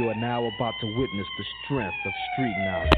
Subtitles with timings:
[0.00, 2.88] You are now about to witness the strength of street knowledge.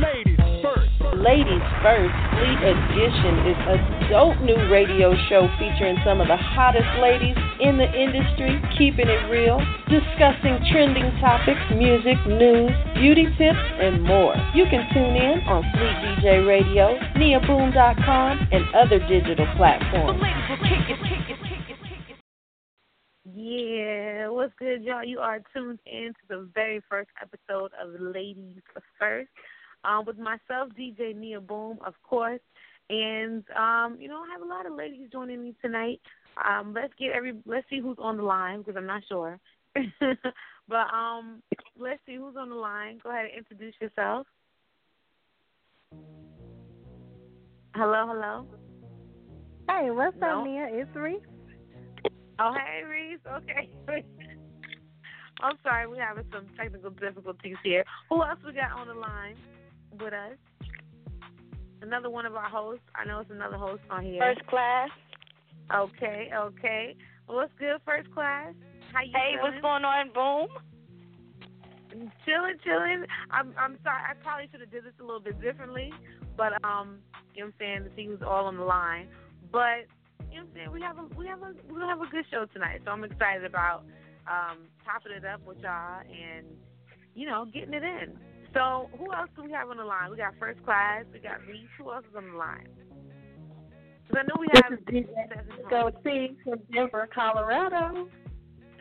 [0.00, 2.14] Ladies First Ladies first.
[2.36, 7.76] Fleet Edition is a dope new radio show featuring some of the hottest ladies in
[7.76, 14.36] the industry, keeping it real, discussing trending topics, music, news, beauty tips, and more.
[14.54, 20.20] You can tune in on Fleet DJ Radio, NiaBoom.com, and other digital platforms.
[24.76, 25.02] Good, y'all?
[25.02, 28.60] You are tuned in to the very first episode of Ladies
[29.00, 29.30] First
[29.84, 32.42] um, with myself, DJ Nia Boom, of course.
[32.90, 36.02] And um, you know, I have a lot of ladies joining me tonight.
[36.46, 39.40] Um, let's get every let's see who's on the line because I'm not sure.
[40.68, 41.42] but um,
[41.78, 43.00] let's see who's on the line.
[43.02, 44.26] Go ahead and introduce yourself.
[47.74, 48.46] Hello, hello.
[49.70, 50.40] Hey, what's no.
[50.40, 50.68] up, Nia?
[50.70, 51.22] It's Reese.
[52.38, 53.20] Oh, hey, Reese.
[53.26, 53.70] Okay.
[55.40, 57.84] I'm sorry, we're having some technical difficulties here.
[58.08, 59.36] Who else we got on the line?
[60.00, 60.36] with us.
[61.82, 62.84] Another one of our hosts.
[62.94, 64.20] I know it's another host on here.
[64.20, 64.88] First class.
[65.74, 66.96] Okay, okay.
[67.28, 68.54] Well, what's good, first class?
[68.92, 69.52] How you Hey, feeling?
[69.52, 70.48] what's going on, Boom?
[72.24, 73.04] Chilling, chilling.
[73.30, 74.02] I'm I'm sorry.
[74.10, 75.90] I probably should have did this a little bit differently,
[76.36, 76.98] but um,
[77.34, 79.08] you know what I'm saying The see who's all on the line.
[79.50, 79.88] But
[80.30, 82.10] you know what I'm saying we have a we have a we're gonna have a
[82.10, 83.84] good show tonight, so I'm excited about
[84.28, 86.46] um topping it up with y'all and
[87.14, 88.18] you know getting it in.
[88.54, 90.10] So who else do we have on the line?
[90.10, 91.04] We got first class.
[91.12, 91.68] We got Reese.
[91.78, 92.68] Who else is on the line?
[94.08, 98.08] Because I know we have DJ Go T from Denver, Colorado.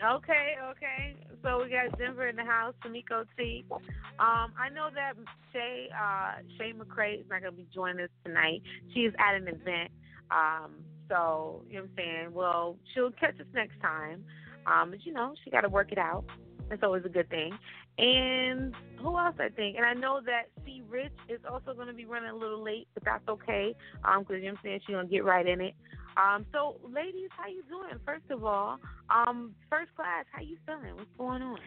[0.03, 1.15] Okay, okay.
[1.43, 3.65] So we got Denver in the house, Tamiko T.
[3.71, 5.13] Um, I know that
[5.52, 8.61] Shay uh, Shay McCray is not going to be joining us tonight.
[8.93, 9.91] She is at an event.
[10.31, 10.71] Um,
[11.09, 12.33] so you know what I'm saying.
[12.33, 14.23] Well, she'll catch us next time.
[14.65, 16.26] Um, but you know, she got to work it out.
[16.70, 17.58] That's always a good thing.
[17.98, 19.77] And who else I think?
[19.77, 22.87] And I know that C Rich is also going to be running a little late,
[22.93, 23.76] but that's okay.
[24.03, 25.76] Um, because you know I'm saying she's gonna get right in it.
[26.17, 27.99] Um, so ladies, how you doing?
[28.05, 30.95] First of all, um, first class, how you feeling?
[30.95, 31.59] What's going on?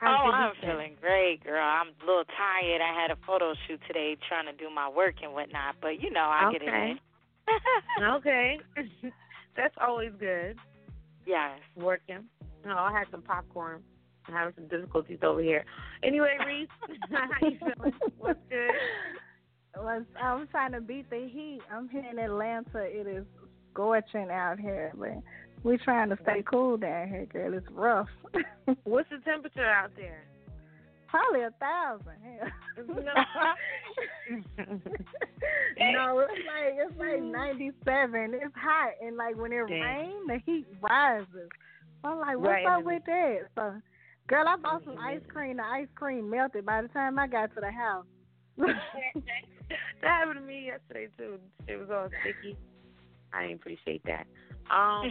[0.00, 1.62] How's oh, I'm feeling great, girl.
[1.62, 2.80] I'm a little tired.
[2.80, 5.76] I had a photo shoot today, trying to do my work and whatnot.
[5.82, 6.58] But you know, I okay.
[6.58, 8.04] get it in.
[8.04, 8.58] okay,
[9.56, 10.56] that's always good.
[11.30, 12.24] Yes, working.
[12.66, 13.82] No, I had some popcorn
[14.26, 15.64] I'm having some difficulties over here.
[16.02, 16.68] Anyway, Reese,
[17.10, 17.92] how you feeling?
[18.18, 18.70] What's good?
[19.76, 21.60] Was I'm trying to beat the heat.
[21.72, 22.78] I'm here in Atlanta.
[22.78, 23.24] It is
[23.72, 25.22] scorching out here, but
[25.62, 27.54] we're trying to stay cool down here, girl.
[27.54, 28.08] It's rough.
[28.84, 30.24] What's the temperature out there?
[31.10, 32.16] Probably a thousand.
[32.88, 32.94] no,
[35.92, 38.34] no, it's like it's like ninety seven.
[38.34, 41.48] It's hot, and like when it rains, the heat rises.
[42.04, 42.66] I'm like, what's right.
[42.66, 43.48] up with that?
[43.56, 43.74] So
[44.30, 45.56] Girl, I bought some ice cream.
[45.56, 48.06] The ice cream melted by the time I got to the house.
[48.58, 48.72] that
[50.02, 51.40] happened to me yesterday too.
[51.66, 52.56] It was all sticky.
[53.32, 54.28] I didn't appreciate that.
[54.70, 55.10] Um,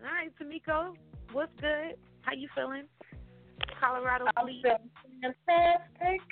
[0.00, 0.94] all right, Tamiko,
[1.32, 1.96] what's good?
[2.22, 2.84] How you feeling?
[3.78, 4.64] Colorado I'm Fleet.
[5.20, 6.22] Fantastic.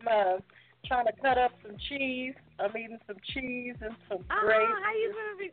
[0.00, 0.38] I'm uh,
[0.86, 2.34] trying to cut up some cheese.
[2.58, 4.72] I'm eating some cheese and some uh-huh, grapes.
[4.84, 5.50] How you gonna be?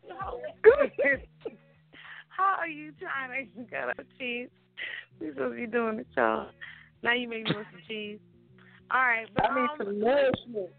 [2.30, 4.50] How are you trying to cut up cheese?
[5.20, 6.48] We supposed to be doing the show.
[7.04, 8.20] Now you make me want some cheese.
[8.92, 10.70] All right, but I need um, some nourishment.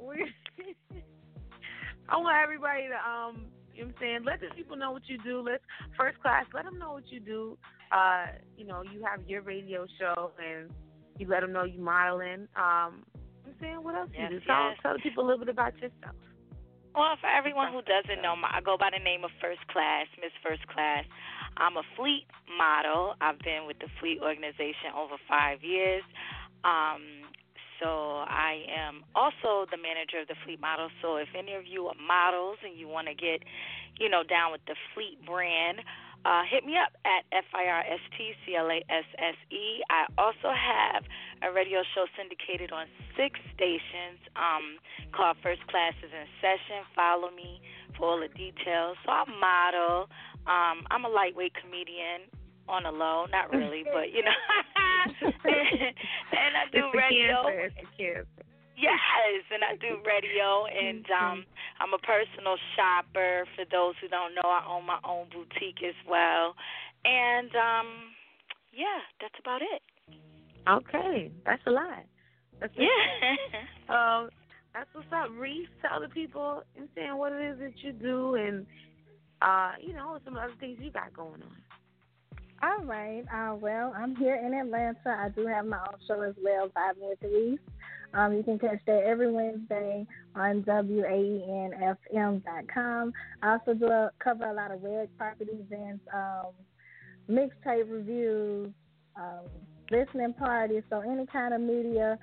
[2.08, 5.02] I want everybody to um, you know what I'm saying, let the people know what
[5.06, 5.40] you do.
[5.40, 5.62] Let's
[5.96, 7.56] first class, let them know what you do.
[7.92, 8.26] Uh,
[8.56, 10.70] you know, you have your radio show and
[11.18, 12.48] you let them know you modeling.
[12.56, 13.04] Um,
[13.44, 14.46] I'm saying, what else yes, you do?
[14.46, 14.78] Tell, yes.
[14.82, 16.16] tell people a little bit about yourself.
[16.94, 20.32] Well, for everyone who doesn't know, I go by the name of First Class, Miss
[20.42, 21.04] First Class.
[21.56, 23.14] I'm a fleet model.
[23.20, 26.04] I've been with the fleet organization over five years.
[26.64, 27.32] Um,
[27.80, 30.88] so I am also the manager of the Fleet Model.
[31.02, 33.42] So if any of you are models and you want to get,
[33.98, 35.80] you know, down with the Fleet brand,
[36.24, 39.38] uh, hit me up at F I R S T C L A S S
[39.50, 39.82] E.
[39.90, 41.02] I also have
[41.42, 42.86] a radio show syndicated on
[43.16, 44.78] six stations um,
[45.10, 46.86] called First Classes in Session.
[46.94, 47.60] Follow me
[47.98, 48.96] for all the details.
[49.04, 50.08] So I model.
[50.46, 52.30] Um, I'm a lightweight comedian
[52.68, 54.38] on a low, not really, but you know.
[55.22, 57.46] and I do it's radio.
[57.66, 61.44] It's the Yes, and I do radio, and um,
[61.80, 63.44] I'm a personal shopper.
[63.54, 66.54] For those who don't know, I own my own boutique as well,
[67.04, 67.88] and um,
[68.72, 69.82] yeah, that's about it.
[70.68, 72.04] Okay, that's a lot.
[72.60, 73.36] That's yeah.
[73.94, 74.30] um,
[74.72, 75.68] that's what's up, Reese.
[75.82, 78.66] Tell the people, I'm saying what it is that you do, and
[79.42, 81.56] uh, you know, some other things you got going on.
[82.62, 83.24] All right.
[83.32, 84.96] Uh, well, I'm here in Atlanta.
[85.06, 87.62] I do have my own show as well, Five Minutes East.
[88.14, 91.12] Um, you can catch that every Wednesday on WAENFM.com.
[93.42, 96.52] I also do a, cover a lot of red carpet events, um,
[97.30, 98.70] mixtape reviews,
[99.16, 99.46] um,
[99.90, 100.82] listening parties.
[100.90, 102.18] So any kind of media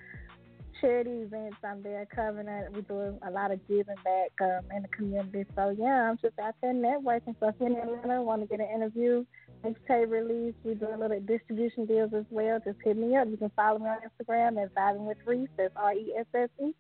[0.80, 2.72] charity events I'm there covering it.
[2.74, 5.46] We do a lot of giving back um, in the community.
[5.56, 7.36] So yeah, I'm just out there networking.
[7.40, 9.26] So if you're in Atlanta, want to get an interview,
[9.64, 12.60] mixtape release, we do a little distribution deals as well.
[12.64, 13.28] Just hit me up.
[13.30, 15.50] You can follow me on Instagram at Vibing with Reese.
[15.58, 16.74] That's R E S S E.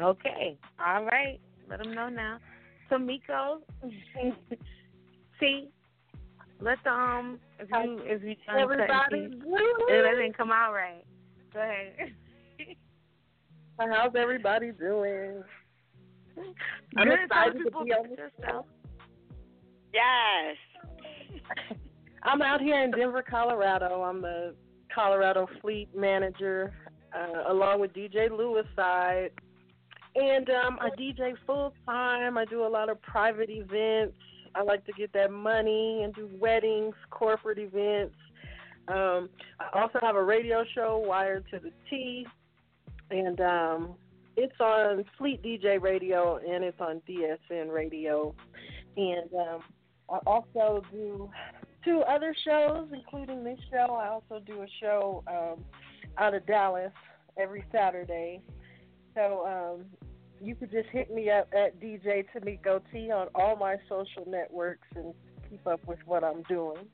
[0.00, 0.58] Okay.
[0.84, 1.40] All right.
[1.68, 2.38] Let them know now.
[2.88, 3.60] So Miko,
[5.40, 5.68] see,
[6.60, 9.28] let the um if you if you done Everybody,
[9.88, 11.04] it didn't come out right.
[11.52, 12.12] Go ahead.
[13.78, 15.42] How's everybody doing?
[16.96, 17.16] I'm Good.
[17.16, 18.66] Tell excited to people be on about yourself.
[19.92, 20.56] Yes.
[22.22, 24.02] I'm out here in Denver, Colorado.
[24.02, 24.54] I'm the
[24.94, 26.72] Colorado Fleet Manager,
[27.14, 29.30] uh, along with DJ Lewis side.
[30.14, 32.38] And um, I DJ full time.
[32.38, 34.16] I do a lot of private events.
[34.54, 38.14] I like to get that money and do weddings, corporate events.
[38.88, 39.28] Um,
[39.60, 42.26] I also have a radio show, Wired to the T,
[43.10, 43.94] and um,
[44.36, 48.34] it's on Fleet DJ Radio and it's on DSN Radio.
[48.96, 49.60] And um,
[50.08, 51.30] I also do
[51.84, 53.94] two other shows, including this show.
[53.94, 55.64] I also do a show um,
[56.18, 56.92] out of Dallas
[57.38, 58.40] every Saturday.
[59.14, 59.84] So um,
[60.40, 64.88] you could just hit me up at DJ Tamiko T on all my social networks
[64.94, 65.14] and
[65.48, 66.86] keep up with what I'm doing.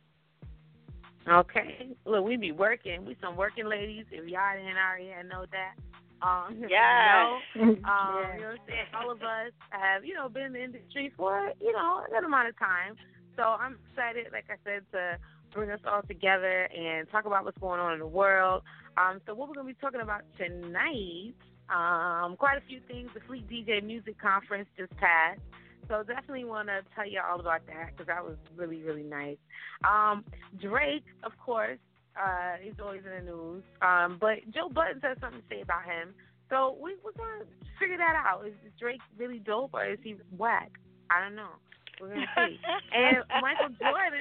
[1.29, 1.89] Okay.
[2.05, 3.05] Look, we be working.
[3.05, 4.07] We some working ladies.
[4.11, 5.75] If y'all didn't already know that.
[6.23, 7.43] Um, Yes.
[7.55, 8.87] You know, um, you know what I'm saying?
[8.95, 12.25] All of us have, you know, been in the industry for, you know, a good
[12.25, 12.97] amount of time.
[13.37, 15.19] So I'm excited, like I said, to
[15.53, 18.63] bring us all together and talk about what's going on in the world.
[18.97, 21.35] Um, so what we're going to be talking about tonight,
[21.71, 23.11] um, quite a few things.
[23.15, 25.41] The Fleet DJ Music Conference just passed.
[25.89, 29.39] So definitely want to tell you all about that because that was really, really nice.
[29.85, 30.25] Um,
[30.61, 31.79] Drake, of course,
[32.17, 33.63] uh, he's always in the news.
[33.81, 36.15] Um, but Joe Budden has something to say about him.
[36.51, 37.47] So we, we're going to
[37.81, 38.47] figure that out.
[38.47, 40.71] Is Drake really dope or is he whack?
[41.11, 41.57] I don't know.
[42.01, 42.59] We're going to see.
[42.95, 44.21] and Michael Jordan,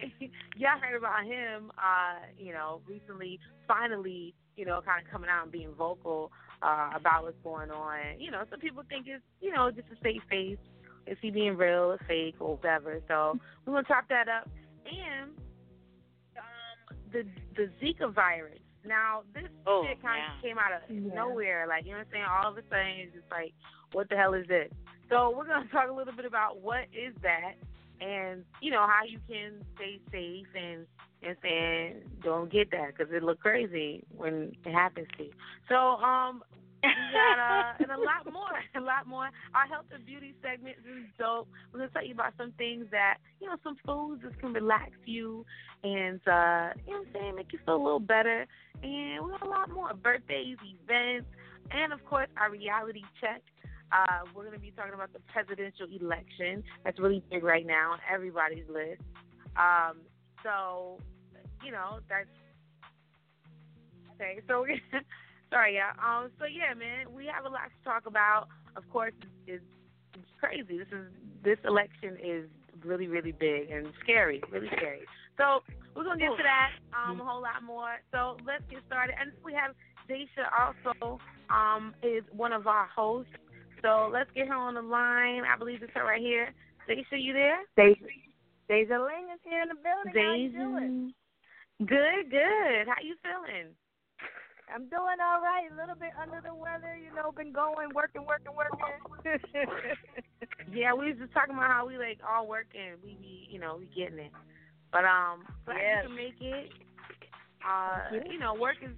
[0.56, 5.44] y'all heard about him, uh, you know, recently, finally, you know, kind of coming out
[5.44, 6.32] and being vocal
[6.62, 7.98] uh, about what's going on.
[8.18, 10.58] You know, some people think it's, you know, just a safe face.
[11.06, 13.00] Is he being real or fake or whatever?
[13.08, 14.48] So we're going to chop that up.
[14.84, 15.30] And
[17.12, 17.24] the
[17.56, 18.58] the Zika virus.
[18.84, 20.36] Now this Oh, shit kind yeah.
[20.36, 21.14] of came out of Yeah.
[21.14, 21.66] nowhere.
[21.66, 22.24] Like you know what I'm saying?
[22.24, 23.52] All of a sudden, it's just like,
[23.92, 24.70] what the hell is this?
[25.08, 27.54] So we're gonna talk a little bit about what is that,
[28.00, 30.86] and you know how you can stay safe and
[31.22, 35.32] and saying don't get that because it look crazy when it happens to you.
[35.68, 36.42] So um.
[36.82, 39.28] Got uh, and a lot more, a lot more.
[39.54, 41.48] Our health and beauty segment is dope.
[41.72, 44.92] We're gonna tell you about some things that you know, some foods that can relax
[45.04, 45.44] you
[45.82, 48.46] and uh, you know what I'm saying, make you feel a little better.
[48.82, 51.26] And we got a lot more birthdays, events,
[51.70, 53.42] and of course our reality check.
[53.90, 56.62] Uh, we're gonna be talking about the presidential election.
[56.84, 59.02] That's really big right now on everybody's list.
[59.56, 59.98] Um,
[60.44, 60.98] so,
[61.64, 62.28] you know, that's
[64.14, 64.40] okay.
[64.46, 64.64] So
[65.50, 65.92] sorry, yeah.
[65.98, 68.48] Um, so yeah, man, we have a lot to talk about.
[68.76, 69.14] Of course,
[69.46, 69.64] it's,
[70.14, 70.78] it's crazy.
[70.78, 71.06] This is
[71.44, 72.44] this election is
[72.84, 75.00] really, really big and scary, really scary.
[75.36, 75.60] So
[75.94, 77.96] we're gonna get to that um, a whole lot more.
[78.12, 79.14] So let's get started.
[79.20, 79.74] And we have
[80.10, 81.18] Deisha also
[81.50, 83.32] um, is one of our hosts.
[83.82, 85.42] So let's get her on the line.
[85.44, 86.52] I believe it's her right here.
[86.88, 87.58] Deisha, you there?
[87.76, 88.06] Deja,
[88.68, 90.24] Deja Ling is here in the building.
[90.24, 91.14] How you doing?
[91.78, 92.88] Good, good.
[92.88, 93.74] How you feeling?
[94.72, 95.68] I'm doing all right.
[95.72, 97.32] A little bit under the weather, you know.
[97.32, 98.80] Been going, working, working, working.
[100.72, 103.00] Yeah, we was just talking about how we like all working.
[103.02, 104.32] We be, you know, we getting it.
[104.92, 106.04] But um, glad Yes.
[106.04, 106.70] you can make it.
[107.64, 108.90] Uh, you know, work is,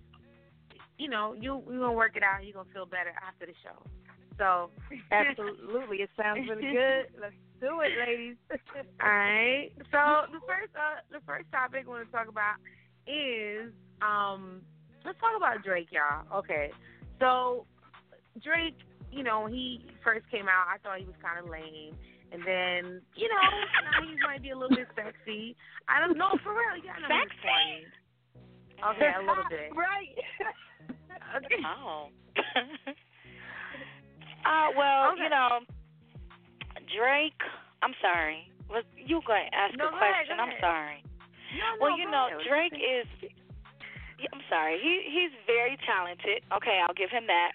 [0.99, 2.45] you know, you you gonna work it out.
[2.45, 3.79] You gonna feel better after the show.
[4.39, 4.71] So
[5.13, 7.07] Absolutely, it sounds really good.
[7.21, 8.37] Let's do it, ladies.
[9.01, 9.71] All right.
[9.91, 12.57] So the first uh the first topic I want to talk about
[13.07, 13.73] is
[14.03, 14.63] um
[15.05, 16.25] let's talk about Drake, y'all.
[16.41, 16.71] Okay.
[17.19, 17.67] So
[18.43, 18.77] Drake,
[19.13, 21.95] you know, he first came out, I thought he was kind of lame.
[22.33, 23.43] And then, you know,
[23.91, 25.57] now he might be a little bit sexy.
[25.89, 26.79] I don't know, for real.
[26.79, 27.91] Yeah, I know he's funny.
[28.95, 29.73] Okay, a little bit.
[29.77, 30.15] right.
[31.37, 31.63] Okay.
[31.67, 32.09] Oh.
[34.47, 35.25] uh, well, Okay.
[35.25, 35.61] you know,
[36.97, 37.43] Drake
[37.83, 38.49] I'm sorry.
[38.69, 40.37] Was you going to ask no, a question?
[40.37, 40.63] Ahead, go I'm ahead.
[40.63, 40.99] sorry.
[41.57, 42.47] No, no, well, you know, ahead.
[42.47, 43.09] Drake is.
[44.33, 44.79] I'm sorry.
[44.81, 46.43] He he's very talented.
[46.53, 47.53] Okay, I'll give him that.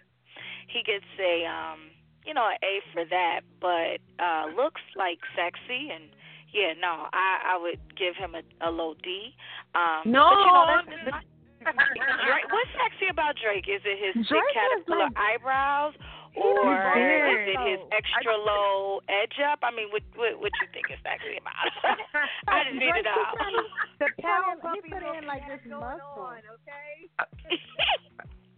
[0.67, 1.91] He gets a um,
[2.25, 3.41] you know, an A for that.
[3.61, 6.09] But uh looks like sexy and
[6.53, 9.35] yeah, no, I I would give him a, a low D.
[9.75, 11.19] Um, No, but you know, that's, no.
[12.25, 13.65] Drake, what's sexy about Drake?
[13.67, 15.93] Is it his big Drake is caterpillar like- eyebrows,
[16.35, 17.95] or is it his though.
[17.95, 19.59] extra low edge up?
[19.63, 21.75] I mean, what what, what you think is sexy about it?
[22.51, 23.23] I just need it Drake, know.
[23.23, 26.19] he kinda- The he power he put in like this muscle.
[26.19, 27.09] on, okay?
[27.19, 27.25] Uh,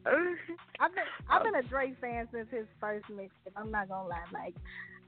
[0.80, 1.70] I've been I've been a oh.
[1.70, 3.56] Drake fan since his first mixtape.
[3.56, 4.56] I'm not gonna lie, like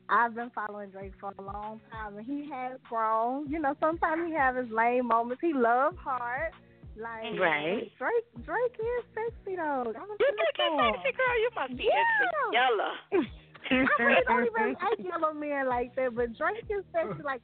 [0.09, 3.47] I've been following Drake for a long time, and he has grown.
[3.49, 5.41] You know, sometimes he have his lame moments.
[5.41, 6.51] He loves hard.
[6.97, 7.91] Like Right.
[7.97, 9.93] Drake, Drake is sexy though.
[9.95, 11.35] I'm You think he's sexy, girl?
[11.39, 12.67] You must be into Yeah.
[12.67, 12.93] yellow.
[13.71, 17.21] I really don't even like yellow men like that, but Drake is sexy.
[17.23, 17.41] Like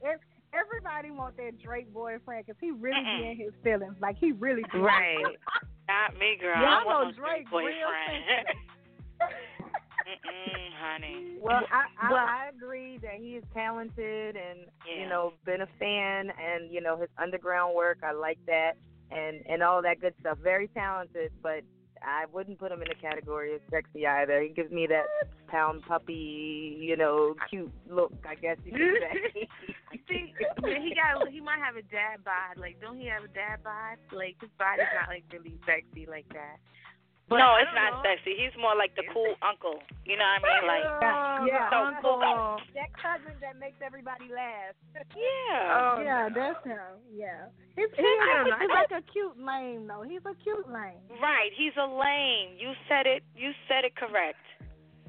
[0.52, 3.22] everybody want that Drake boyfriend because he really Mm-mm.
[3.22, 3.96] be in his feelings.
[4.00, 4.78] Like he really be.
[4.78, 5.24] Right.
[5.88, 6.60] Not me, girl.
[6.60, 8.46] Yeah, I I want know no Drake Drake boyfriend.
[10.06, 11.36] Mm-mm, honey.
[11.40, 15.02] Well, I, I Well- I agree that he is talented and Yeah.
[15.02, 17.98] you know been a fan and you know his underground work.
[18.02, 18.74] I like that
[19.10, 20.38] and and all that good stuff.
[20.42, 21.62] Very talented, but
[22.02, 24.42] I wouldn't put him in the category of sexy either.
[24.42, 25.06] He gives me that
[25.48, 28.12] pound puppy, you know, cute look.
[28.28, 29.48] I guess you could say.
[30.08, 30.32] See,
[30.62, 32.58] he got he might have a dad bod.
[32.58, 33.98] Like, don't he have a dad bod?
[34.12, 36.58] Like, his body's not like really sexy like that.
[37.28, 38.06] But no, it's don't know.
[38.06, 38.38] sexy.
[38.38, 39.82] He's more like the cool uncle.
[40.06, 40.62] You know what I mean?
[40.70, 40.86] Like,
[41.50, 42.62] yeah, so uncle, cool.
[42.78, 44.78] that cousin that makes everybody laugh.
[45.18, 45.74] yeah.
[45.74, 46.34] Oh, Yeah, no.
[46.38, 47.02] that's him.
[47.10, 50.06] Yeah, he's, he, I don't he's like a cute lame though.
[50.06, 51.02] He's a cute lame.
[51.18, 51.50] Right.
[51.58, 52.54] He's a lame.
[52.62, 53.26] You said it.
[53.34, 54.38] You said it correct.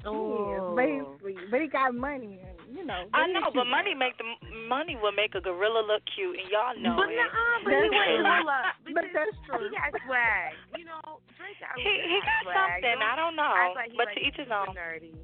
[0.02, 0.18] Oh.
[0.18, 0.74] He is, oh.
[1.22, 1.54] but.
[1.54, 3.06] But he got money, and you know.
[3.14, 4.26] I know, but money make the
[4.66, 7.16] money will make a gorilla look cute, and y'all know but it.
[7.16, 8.50] nah, but he That's wait, true.
[8.50, 8.74] up.
[8.90, 9.70] But that's true.
[9.70, 10.52] he got swag.
[10.76, 12.82] You know, Drake got he he got swag.
[12.82, 12.98] something.
[13.02, 14.74] I don't know, act like but like to each his own.
[14.74, 15.14] Nerdy.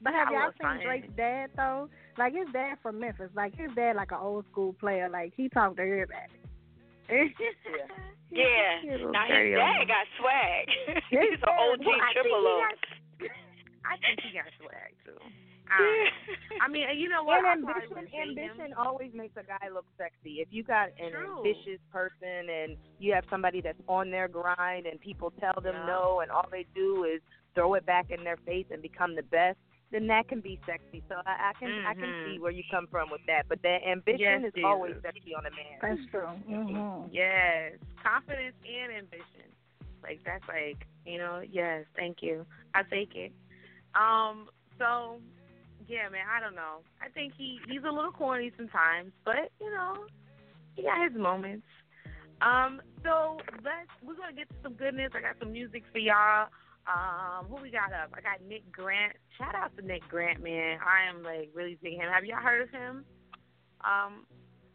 [0.00, 0.82] But have I y'all seen fine.
[0.84, 1.88] Drake's dad though?
[2.16, 3.30] Like his dad from Memphis.
[3.34, 5.08] Like his dad, like an old school player.
[5.08, 6.30] Like he talked to everybody.
[8.30, 8.80] Yeah.
[8.90, 9.86] Little Now his dad man.
[9.88, 10.64] got swag.
[11.10, 12.60] He's an Well, OG Well, I think triple he O.
[12.60, 13.34] got-
[13.84, 15.20] I think he got swag too.
[15.78, 16.08] I.
[16.62, 17.44] I mean, you know what?
[17.44, 18.74] And I probably ambition, him.
[18.78, 20.38] always makes a guy look sexy.
[20.40, 21.36] If you got an True.
[21.38, 25.86] ambitious person and you have somebody that's on their grind and people tell them Yeah.
[25.86, 27.20] no and all they do is
[27.54, 29.58] throw it back in their face and become the best,
[29.90, 31.02] then that can be sexy.
[31.08, 33.44] So I, I can I can see where you come from with that.
[33.48, 35.78] But that ambition Yes, is always sexy on a man.
[35.82, 36.26] That's true.
[36.48, 39.50] hmm Yes, confidence and ambition.
[40.02, 41.42] Like that's like you know.
[41.48, 42.46] Yes, thank you.
[42.74, 43.32] I take it.
[43.94, 44.48] Um.
[44.78, 45.20] So,
[45.88, 46.26] yeah, man.
[46.30, 46.80] I don't know.
[47.00, 50.06] I think he he's a little corny sometimes, but you know,
[50.74, 51.66] he got his moments.
[52.42, 52.80] Um.
[53.02, 55.12] So let's we're gonna get to some goodness.
[55.14, 56.48] I got some music for y'all.
[56.86, 58.12] Um, who we got up?
[58.12, 59.14] I got Nick Grant.
[59.38, 60.78] Shout out to Nick Grant, man.
[60.84, 62.12] I am like really digging him.
[62.12, 63.04] Have y'all heard of him?
[63.80, 64.26] Um,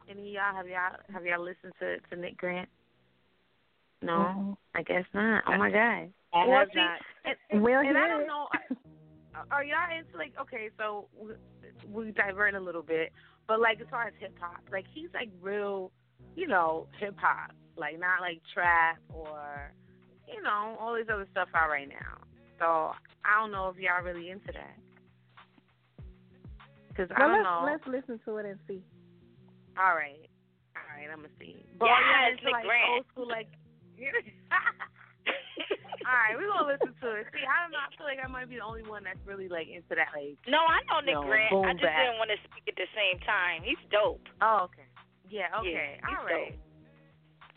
[0.10, 2.70] any of y'all have y'all have y'all listened to to Nick Grant?
[4.02, 4.58] No, Mhm.
[4.76, 5.44] I guess not.
[5.46, 6.14] Oh my god.
[6.34, 6.80] I Well, see.
[7.26, 8.48] And, and, We'll and I don't know.
[9.52, 10.70] Are y'all into like okay?
[10.78, 11.34] So we,
[11.92, 13.12] we divert a little bit,
[13.48, 15.92] but like as far as hip hop, like he's like real,
[16.36, 19.72] you know, hip hop, like not like trap or
[20.28, 22.24] you know all this other stuff out right now.
[22.60, 22.66] So
[23.26, 24.76] I don't know if y'all really into that.
[26.96, 27.94] Cause I Well, don't let's know.
[27.94, 28.84] let's listen to it and see.
[29.80, 30.28] All right,
[30.76, 31.66] all right, I'm gonna see.
[31.80, 32.90] But Yes, are y'all like Grant.
[32.92, 33.48] old school like.
[36.08, 37.28] All right, we're gonna listen to it.
[37.36, 37.82] See, I don't know.
[37.84, 40.12] I feel like I might be the only one that's really like into that.
[40.16, 41.52] Like, no, I know Nick No, Grant.
[41.68, 42.00] I just bap.
[42.00, 43.64] didn't want to speak at the same time.
[43.68, 44.24] He's dope.
[44.42, 44.88] oh, okay,
[45.28, 46.56] yeah, okay, Yeah, all right,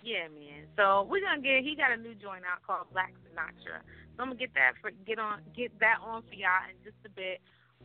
[0.02, 0.66] yeah, man.
[0.74, 1.62] So we're gonna get.
[1.62, 3.82] He got a new joint out called Black Sinatra.
[4.16, 6.98] So I'm gonna get that for get on get that on for y'all in just
[7.06, 7.38] a bit.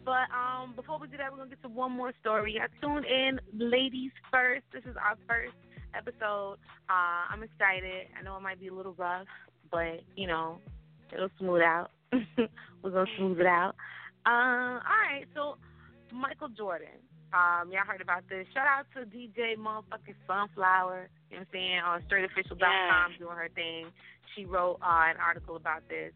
[0.06, 2.60] But um, before we do that, we're gonna get to one more story.
[2.62, 4.64] I tuned in, ladies first.
[4.74, 5.56] This is our first
[5.96, 6.58] episode.
[6.90, 8.08] Uh, I'm excited.
[8.18, 9.28] I know it might be a little rough,
[9.72, 10.60] but you know,
[11.14, 11.92] it'll smooth out.
[12.84, 13.76] we're gonna smooth it out.
[14.26, 15.58] Uh, all right, so
[16.14, 16.88] Michael Jordan.
[17.34, 18.48] Um, y'all heard about this.
[18.54, 23.20] Shout out to DJ motherfucking Sunflower, you know what I'm saying, on straightofficial.com Yes.
[23.20, 23.88] doing her thing.
[24.34, 26.14] She wrote uh, an article about this.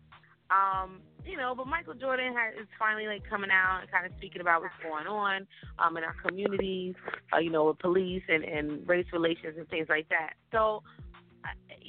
[0.49, 4.11] Um, you know, but Michael Jordan has, is finally like coming out and kind of
[4.17, 5.47] speaking about what's going on
[5.79, 6.95] um, in our communities,
[7.33, 10.33] uh, you know, with police and, and race relations and things like that.
[10.51, 10.83] So,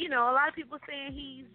[0.03, 1.47] you know, a lot of people saying he's,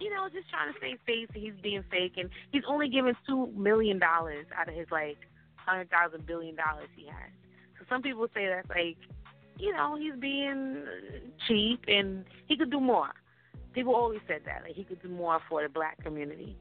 [0.00, 3.14] you know, just trying to save face and he's being fake and he's only given
[3.24, 5.18] two million dollars out of his like
[5.54, 7.30] hundred thousand billion dollars he has.
[7.78, 8.98] So some people say that's like,
[9.58, 10.82] you know, he's being
[11.46, 13.10] cheap and he could do more.
[13.72, 16.58] People always said that like he could do more for the black community.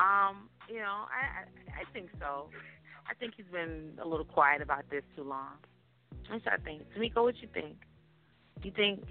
[0.00, 2.48] Um, you know, I I, I think so.
[3.08, 5.60] I think he's been a little quiet about this too long.
[6.30, 6.82] That's what I think.
[6.96, 7.76] Tamika, what you think?
[8.62, 9.04] You think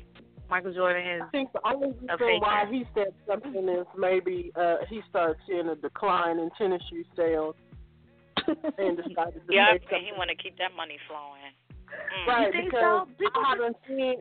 [0.49, 1.21] Michael Jordan is?
[1.23, 2.07] I think the only reason
[2.39, 2.73] why faker?
[2.73, 7.55] he said something is maybe uh, he started seeing a decline in tennis shoe sales
[8.47, 10.13] and decided to Yeah, make he something.
[10.17, 11.53] want to keep that money flowing.
[11.87, 12.27] Mm.
[12.27, 13.07] Right, because so?
[13.17, 14.15] People I haven't seen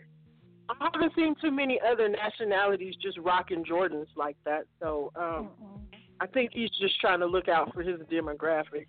[0.71, 4.65] I haven't seen too many other nationalities just rocking Jordans like that.
[4.81, 5.81] So um Mm-mm.
[6.21, 8.87] I think he's just trying to look out for his demographic.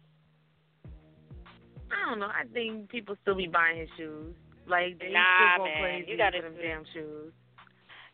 [1.91, 2.27] I don't know.
[2.27, 4.35] I think people still be buying his shoes.
[4.67, 5.21] Like they Nah,
[5.55, 5.81] still go man.
[5.81, 7.33] crazy You gotta for them damn shoes.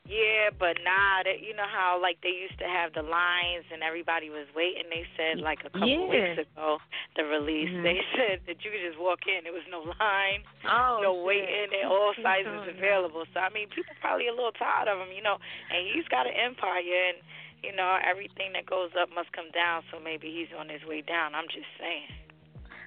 [0.02, 3.86] Yeah, but nah, that you know how like they used to have the lines and
[3.86, 4.90] everybody was waiting.
[4.90, 6.10] They said like a couple Yeah.
[6.10, 6.80] weeks ago,
[7.16, 7.70] the release.
[7.70, 7.84] Mhm.
[7.86, 9.44] They said that you could just walk in.
[9.46, 11.24] There was no line, Oh, no shit.
[11.46, 13.26] waiting, and all sizes available.
[13.34, 15.38] So I mean, people probably a little tired of him, you know.
[15.70, 17.18] And he's got an empire, and
[17.62, 19.84] you know everything that goes up must come down.
[19.94, 21.36] So maybe he's on his way down.
[21.36, 22.10] I'm just saying.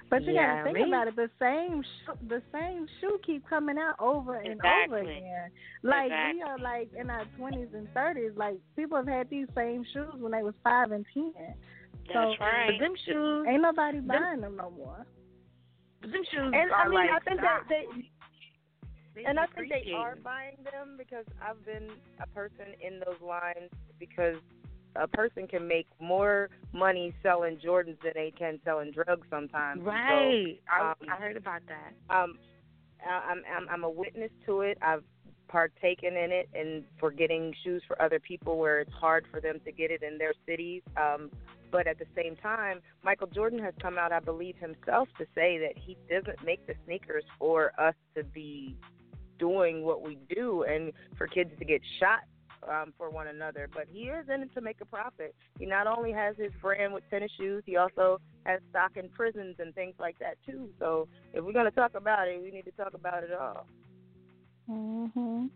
[0.09, 1.15] But you Yeah, gotta think me- about it.
[1.15, 5.51] The same sh- the same shoe keep coming out over and over again.
[5.83, 6.33] Like Exactly.
[6.35, 8.31] we are like in our twenties and thirties.
[8.35, 11.33] Like people have had these same shoes when they was five and ten.
[11.35, 12.69] That's So, right.
[12.71, 15.05] But them shoes, Ain't nobody buying them no more.
[16.01, 17.85] but them shoes And are I mean, like I think that they
[19.15, 21.89] They and I think they are buying them because I've been
[22.21, 24.35] a person in those lines because
[24.95, 29.81] a person can make more money selling Jordans than they can selling drugs sometimes.
[29.83, 30.59] Right.
[30.71, 32.15] I, um, I heard about that.
[32.15, 32.37] um,
[33.05, 34.77] I- I'm, I'm I'm a witness to it.
[34.81, 35.03] I've
[35.47, 39.59] partaken in it and for getting shoes for other people where it's hard for them
[39.63, 40.81] to get it in their cities.
[40.97, 41.29] Um,
[41.71, 45.57] but at the same time, Michael Jordan has come out, I believe himself, to say
[45.59, 48.75] that he doesn't make the sneakers for us to be
[49.37, 52.21] doing what we do and for kids to get shot
[52.69, 53.67] um, for one another.
[53.73, 55.35] But he is in it to make a profit.
[55.59, 59.55] He not only has his brand with tennis shoes, he also has stock in prisons
[59.59, 60.69] and things like that too.
[60.79, 63.67] So if we're gonna talk about it, we need to talk about it all.
[64.69, 65.49] Mhm.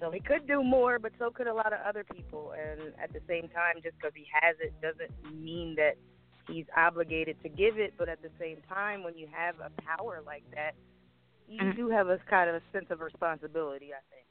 [0.00, 2.52] So he could do more, but so could a lot of other people.
[2.52, 5.10] And at the same time, just because he has it doesn't
[5.42, 5.96] mean that
[6.46, 7.94] he's obligated to give it.
[7.98, 10.74] But at the same time, when you have a power like that,
[11.48, 11.76] you Mhm.
[11.76, 13.92] do have a kind of a sense of responsibility.
[13.92, 14.27] I think.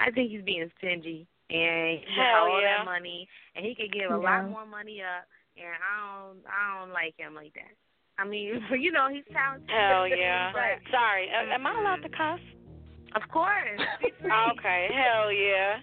[0.00, 2.78] I think he's being stingy, and he got all yeah.
[2.78, 4.42] that money, and he could give a Yeah.
[4.42, 5.28] lot more money up.
[5.56, 7.74] And I don't, I don't like him like that.
[8.18, 9.68] I mean, you know, he's talented.
[9.68, 10.52] Hell yeah.
[10.52, 12.40] But, Sorry, a- am I allowed to cuss?
[13.14, 13.80] of course.
[14.22, 15.78] Okay, hell yeah.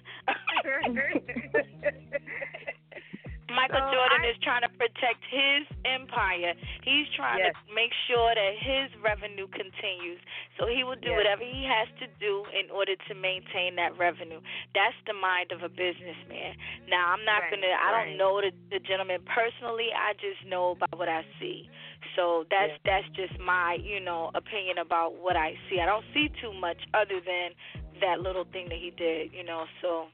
[3.49, 6.53] Michael So Jordan I- is trying to protect his empire.
[6.83, 7.55] He's trying Yes.
[7.67, 10.19] to make sure that his revenue continues.
[10.57, 11.17] So he will do Yes.
[11.17, 14.41] whatever he has to do in order to maintain that revenue.
[14.73, 16.57] That's the mind of a businessman.
[16.88, 18.05] Now, I'm not Right, going to, I right.
[18.05, 19.93] don't know the, the gentleman personally.
[19.93, 21.69] I just know by what I see.
[22.15, 25.79] So that's that's just my, you know, opinion about what I see.
[25.79, 27.53] I don't see too much other than
[28.01, 29.65] that little thing that he did, you know.
[29.81, 30.07] So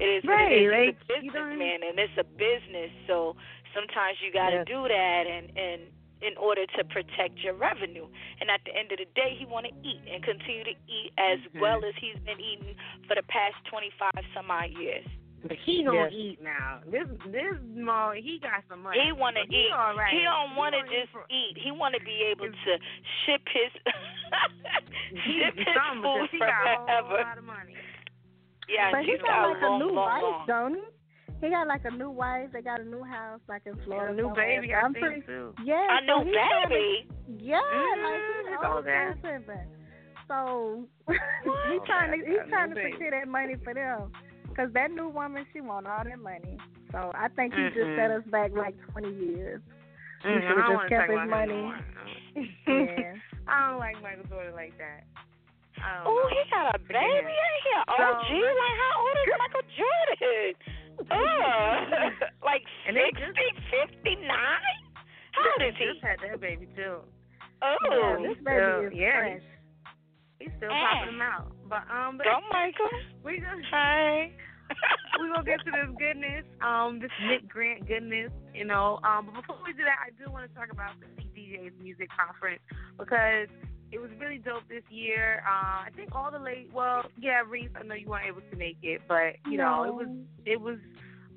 [0.00, 0.72] it is what Right, it is.
[0.72, 2.90] like, He's you a don't- businessman, and it's a business.
[3.06, 3.36] So
[3.74, 4.66] sometimes you got to Yes.
[4.66, 5.80] do that, and and
[6.22, 8.06] in order to protect your revenue.
[8.40, 11.10] And at the end of the day, he want to eat and continue to eat
[11.18, 11.58] as Mhm.
[11.60, 12.76] well as he's been eating
[13.08, 15.04] for the past 25 some odd years.
[15.42, 16.12] But he gonna Yes.
[16.12, 16.80] eat now.
[16.86, 19.00] This this mo he got some money.
[19.00, 19.72] He want to So he eat.
[19.72, 20.12] All right.
[20.14, 21.58] He don't want to gonna eat just for- eat.
[21.58, 22.78] He want to be able to
[23.24, 23.72] ship his
[25.10, 26.38] He ship his something food because he
[28.68, 30.44] Yeah, But he got like a long, a new long, wife, long.
[30.46, 30.82] don't he?
[31.40, 32.50] He got like a new wife.
[32.52, 34.12] They got a new house, like in Florida.
[34.12, 35.20] a new baby, So I I'm think pretty.
[35.26, 35.54] too.
[35.64, 37.08] Yeah, A so new he trying to- baby.
[37.42, 39.22] Yeah, Mhm, like he's it's all that.
[39.22, 39.68] pimping.
[40.28, 44.12] So he's trying to he's trying to secure that money for them,
[44.56, 46.56] cause that new woman she want all that money.
[46.92, 47.96] So I think he just Mm-mm.
[47.96, 49.60] set us back like twenty years.
[50.22, 51.72] He Mm, I should've just kept his money.
[52.36, 52.42] no.
[52.68, 53.14] Yeah.
[53.48, 55.02] I don't like Michael Jordan like that.
[55.82, 56.28] I don't Oh, know.
[56.30, 57.26] he got a baby him.
[57.26, 57.82] in here.
[57.90, 60.54] So, OG, like how old is Michael Jordan?
[61.10, 62.10] Uh,
[62.44, 64.28] like And they 60, just- 59?
[64.28, 65.86] How old is he?
[65.88, 67.00] Just had that baby too.
[67.62, 69.46] Oh, Yeah, this baby so, is yeah, fresh.
[70.38, 71.50] He's still popping them out.
[71.66, 72.90] But um, but go Michael.
[73.24, 74.30] we gonna Hi.
[75.18, 79.00] we gonna get to this goodness, um, this Nick Grant goodness, you know.
[79.02, 82.08] Um, but before we do that, I do want to talk about the CDJ's music
[82.12, 82.60] conference
[82.98, 83.48] because
[83.92, 85.42] it was really dope this year.
[85.46, 88.56] Uh, I think all the late, well, yeah, Reese, I know you weren't able to
[88.56, 90.08] make it, but you know, it was
[90.46, 90.78] it was,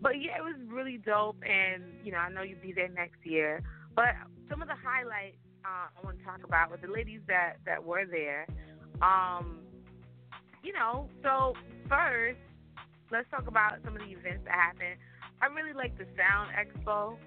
[0.01, 3.19] but yeah, it was really dope, and you know, I know you'll be there next
[3.23, 3.61] year.
[3.95, 4.15] But
[4.49, 7.83] some of the highlights uh, I want to talk about with the ladies that that
[7.83, 8.47] were there.
[9.01, 9.59] Um,
[10.63, 11.53] you know, so
[11.89, 12.39] first,
[13.11, 14.95] let's talk about some of the events that happened.
[15.41, 17.17] I really like the Sound Expo.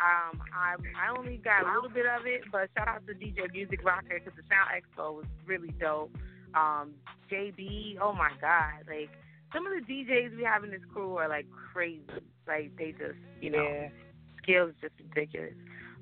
[0.00, 3.52] Um, I I only got a little bit of it, but shout out to DJ
[3.52, 6.10] Music Rocker because the Sound Expo was really dope.
[6.54, 6.92] Um,
[7.30, 9.10] JB, oh my God, like
[9.52, 12.02] some of the DJs we have in this crew are like crazy.
[12.46, 13.88] Like they just, you know, Yeah.
[14.42, 15.54] skills just ridiculous.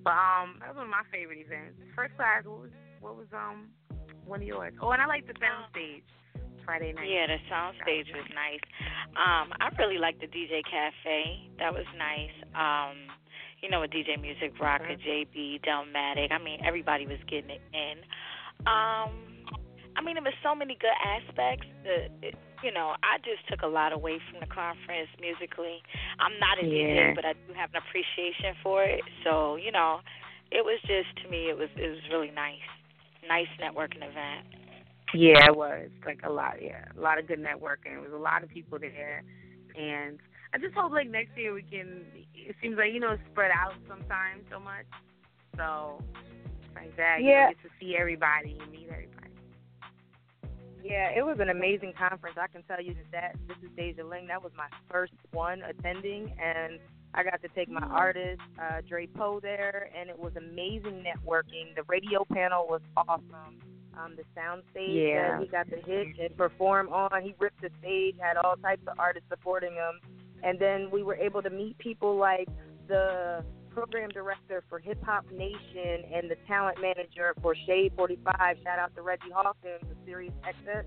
[0.05, 1.77] But um, that was one of my favorite events.
[1.97, 3.69] First class, what was what was um
[4.27, 4.73] one of yours?
[4.81, 6.05] Oh, and I like the sound stage
[6.65, 7.09] Friday night.
[7.11, 8.63] Yeah, the sound stage was nice.
[9.17, 11.51] Um, I really liked the DJ Cafe.
[11.59, 12.37] That was nice.
[12.55, 13.11] Um,
[13.63, 16.31] you know, with DJ Music Rocker, JB, Delmatic.
[16.33, 17.99] I mean, everybody was getting it in.
[18.67, 19.11] Um,
[19.97, 21.67] I mean, there was so many good aspects.
[21.85, 25.83] That, it, you know, I just took a lot away from the conference musically.
[26.19, 27.13] I'm not a Yeah.
[27.13, 29.01] DJ, but I do have an appreciation for it.
[29.25, 30.01] So, you know,
[30.51, 32.65] it was just to me, it was it was really nice,
[33.29, 34.47] nice networking event.
[35.15, 36.63] Yeah, it was like a lot.
[36.63, 37.97] Yeah, a lot of good networking.
[37.97, 39.23] There was a lot of people there,
[39.77, 40.19] and
[40.53, 42.05] I just hope like next year we can.
[42.35, 44.87] It seems like you know it's spread out sometimes so much,
[45.57, 46.03] so
[46.75, 47.21] like that.
[47.21, 47.45] You Yeah.
[47.47, 49.15] know, get to see everybody and meet everybody.
[50.83, 52.37] Yeah, it was an amazing conference.
[52.41, 54.27] I can tell you that, that this is Deja Ling.
[54.29, 56.79] That was my first one attending, and
[57.13, 61.75] I got to take my artist, uh, Dre Poe, there, and it was amazing networking.
[61.77, 63.59] The radio panel was awesome.
[63.99, 65.33] Um, the sound stage Yeah.
[65.39, 68.87] that he got to hit and perform on, he ripped the stage, had all types
[68.87, 70.01] of artists supporting him,
[70.43, 72.49] and then we were able to meet people like
[72.89, 78.35] the program director for Hip Hop Nation and the talent manager for Shade 45.
[78.65, 80.85] Shout out to Reggie Hawkins, the Sirius XM,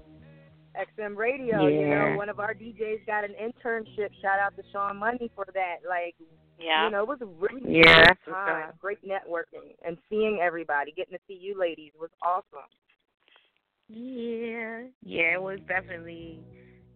[0.76, 1.68] XM Radio.
[1.68, 4.10] You know, one of our DJs got an internship.
[4.22, 5.78] Shout out to Sean Money for that.
[5.88, 6.16] Like,
[6.60, 6.86] Yeah.
[6.86, 8.74] you know, it was a really Yeah, great that's time.
[8.80, 12.68] Great networking and seeing everybody, getting to see you ladies was awesome.
[13.88, 16.40] Yeah, yeah, it was definitely,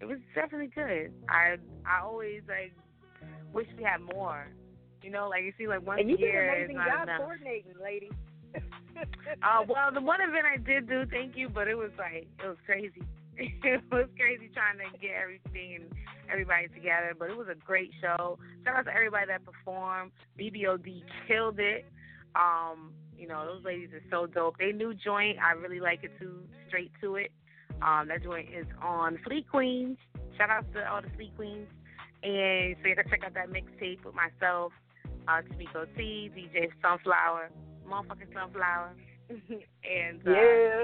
[0.01, 1.11] it was definitely good.
[1.29, 1.55] I
[1.85, 2.73] I always like
[3.53, 4.47] wish we had more.
[5.01, 7.21] You know, like you see, like once And you a year is not job enough.
[7.21, 8.11] coordinating, lady.
[9.43, 12.47] Uh, well, the one event I did do, thank you, but it was like it
[12.47, 13.03] was crazy.
[13.37, 15.91] it was crazy trying to get everything and
[16.31, 18.39] everybody together, but it was a great show.
[18.63, 20.11] Shout out to everybody that performed.
[20.39, 21.85] BBOD killed it.
[22.35, 24.57] Um, you know, those ladies are so dope.
[24.57, 26.39] They new joint, I really like it too.
[26.67, 27.31] Straight to it.
[27.81, 29.97] Um, that joint is on Fleet Queens.
[30.37, 31.67] Shout out to all the Fleet Queens.
[32.23, 34.71] And so you can check out that mixtape with myself,
[35.27, 37.51] uh, Tamiko T, DJ Sunflower,
[37.87, 38.93] motherfucking Sunflower.
[39.29, 40.83] and uh, yeah.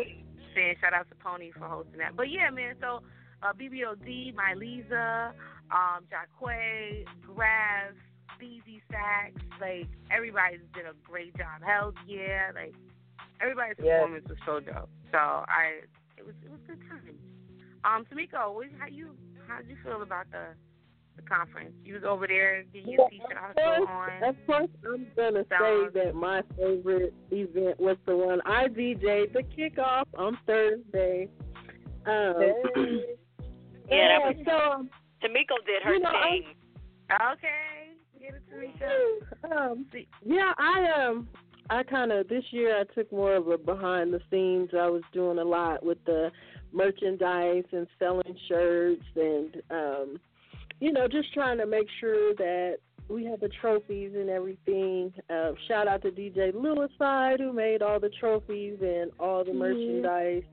[0.56, 2.16] saying shout out to Pony for hosting that.
[2.16, 3.02] But yeah, man, so
[3.44, 5.34] uh, BBOD, My Lisa,
[5.72, 7.94] um, Jacquay, Grav,
[8.40, 11.62] Beezy Sacks, like everybody did a great job.
[11.66, 12.74] Hell yeah, like
[13.42, 14.02] everybody's Yes.
[14.02, 14.90] performance was so dope.
[15.12, 15.82] So I,
[16.22, 17.18] it was it was good times.
[17.84, 20.54] Um, Tamiko, what, how you how did you feel about the
[21.18, 21.74] the conference?
[21.84, 24.24] You was over there getting your t-shirt hustle on.
[24.24, 29.44] Of course, I'm gonna say that my favorite event was the one I DJ'd the
[29.58, 31.28] kickoff on Thursday.
[32.06, 33.02] Um,
[33.90, 34.90] Yeah, that was so um,
[35.24, 36.44] Tamiko did her You know, I- thing.
[37.34, 39.52] Okay, get it, Tamiko.
[39.72, 39.86] um,
[40.24, 41.28] yeah, I um,
[41.72, 44.72] I kind of this year I took more of a behind the scenes.
[44.78, 46.30] I was doing a lot with the
[46.74, 50.20] merchandise and selling shirts and um,
[50.82, 55.14] you know, just trying to make sure that we have the trophies and everything.
[55.30, 59.54] Um, shout out to DJ Lewis Side who made all the trophies and all the
[59.54, 60.44] merchandise.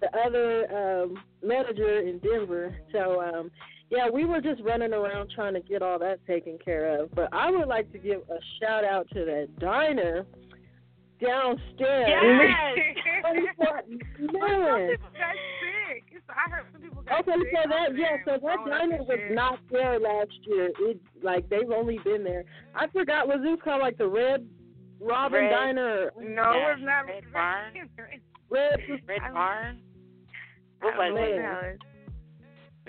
[0.00, 2.76] The other um, manager in Denver.
[2.92, 3.50] So um,
[3.90, 7.12] yeah, we were just running around trying to get all that taken care of.
[7.12, 10.26] But I would like to give a shout out to that diner
[11.20, 12.08] downstairs.
[12.08, 12.78] Yes.
[13.22, 14.90] Some Man.
[14.90, 15.34] people got
[16.30, 17.48] I heard some people got Okay, sick.
[17.52, 19.34] so that yeah, so that diner was shit.
[19.34, 20.70] not there last year.
[20.78, 22.44] It like they've only been there.
[22.74, 24.46] I forgot was this called like the Red
[25.00, 26.12] Robin Red- Diner?
[26.20, 27.06] No, Yeah, it's not.
[27.06, 27.72] Red Barn.
[28.50, 28.78] Red.
[29.08, 29.80] Red I- Barn.
[30.80, 31.80] What was it?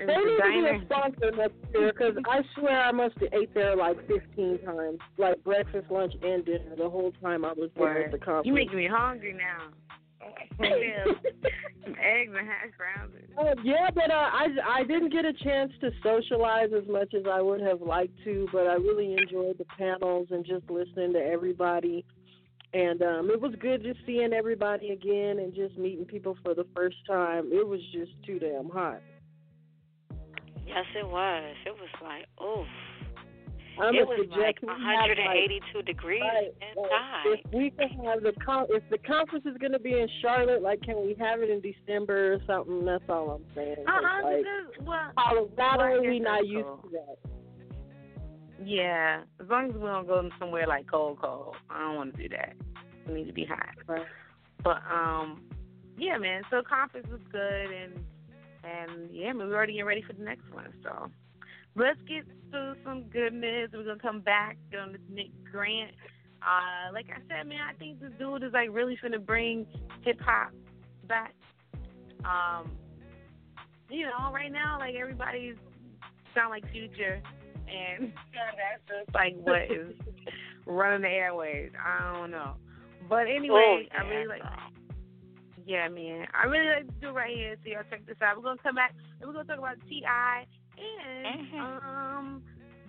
[0.08, 3.34] They need the to be a sponsor next year because I swear I must have
[3.34, 7.70] ate there like 15 times, like breakfast, lunch, and dinner the whole time I was
[7.76, 8.48] there at the conference.
[8.48, 9.70] You making me hungry now.
[10.62, 13.12] Eggs and hash browns.
[13.38, 17.24] Uh, yeah, but uh, I I didn't get a chance to socialize as much as
[17.30, 21.20] I would have liked to, but I really enjoyed the panels and just listening to
[21.20, 22.06] everybody.
[22.74, 26.66] And um, it was good just seeing everybody again and just meeting people for the
[26.74, 27.50] first time.
[27.52, 29.02] It was just too damn hot.
[30.68, 31.56] Yes, it was.
[31.66, 32.66] It was like, oh.
[33.80, 37.30] I'm it was like 182 like, degrees right, inside.
[37.30, 40.08] Like, if we can have the con- if the conference is going to be in
[40.22, 42.86] Charlotte, like, can we have it in December or something?
[42.86, 43.78] That's all I'm saying.
[43.88, 46.50] Uh-uh, like, because, well, Colorado, well, we not cool.
[46.50, 47.32] used to that.
[48.64, 51.56] Yeah, as long as we don't go somewhere like cold, cold.
[51.70, 52.54] I don't want to do that.
[53.08, 53.70] We need to be hot.
[53.88, 54.06] Right.
[54.64, 55.42] But um,
[55.98, 56.44] yeah, man.
[56.52, 58.04] So conference was good, and
[58.64, 60.74] and yeah, we're already getting ready for the next one.
[60.84, 61.10] So
[61.76, 63.70] let's get to some goodness.
[63.74, 65.92] We're gonna come back on this Nick Grant.
[66.42, 69.66] Uh, like I said, man, I think this dude is like really finna bring
[70.04, 70.52] hip hop
[71.08, 71.34] back.
[72.26, 72.72] Um,
[73.90, 75.56] you know, right now, like everybody's
[76.36, 77.22] sound like Future,
[77.68, 79.94] and that's just like what is
[80.66, 81.72] running the airways.
[81.84, 82.54] I don't know,
[83.10, 84.42] but anyway, oh, I really like.
[85.72, 86.28] Yeah, man.
[86.36, 87.56] I really like to do right here.
[87.64, 88.36] So y'all check this out.
[88.36, 90.46] We're gonna come back and we're gonna talk about T.I.
[90.78, 91.84] and Mhm.
[91.88, 92.44] um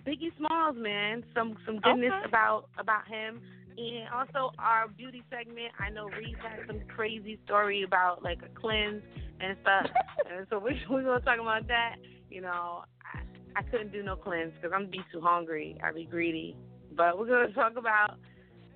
[0.05, 1.23] Biggie Smalls, man.
[1.33, 2.25] Some some goodness Okay.
[2.27, 3.41] about about him.
[3.77, 5.71] And also our beauty segment.
[5.79, 9.01] I know Reese had some crazy story about like a cleanse
[9.39, 9.87] and stuff.
[10.29, 11.95] and so we we're gonna talk about that.
[12.29, 13.19] You know, I,
[13.55, 15.77] I couldn't do no cleanse because I'm be too hungry.
[15.81, 16.57] I'd be greedy.
[16.97, 18.17] But we're gonna talk about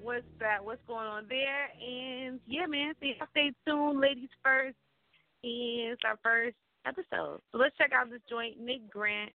[0.02, 1.70] what's that what's going on there.
[1.82, 4.76] And yeah man so stay tuned ladies first.
[5.44, 6.56] Is our first
[6.86, 7.40] episode.
[7.52, 9.32] So let's check out this joint nick grant.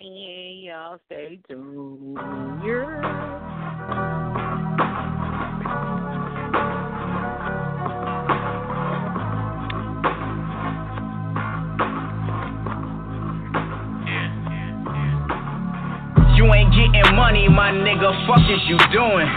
[0.00, 2.18] And y'all stay tuned.
[2.64, 3.35] Yeah.
[16.92, 18.10] Getting money, my nigga.
[18.26, 19.28] Fuck is you doing?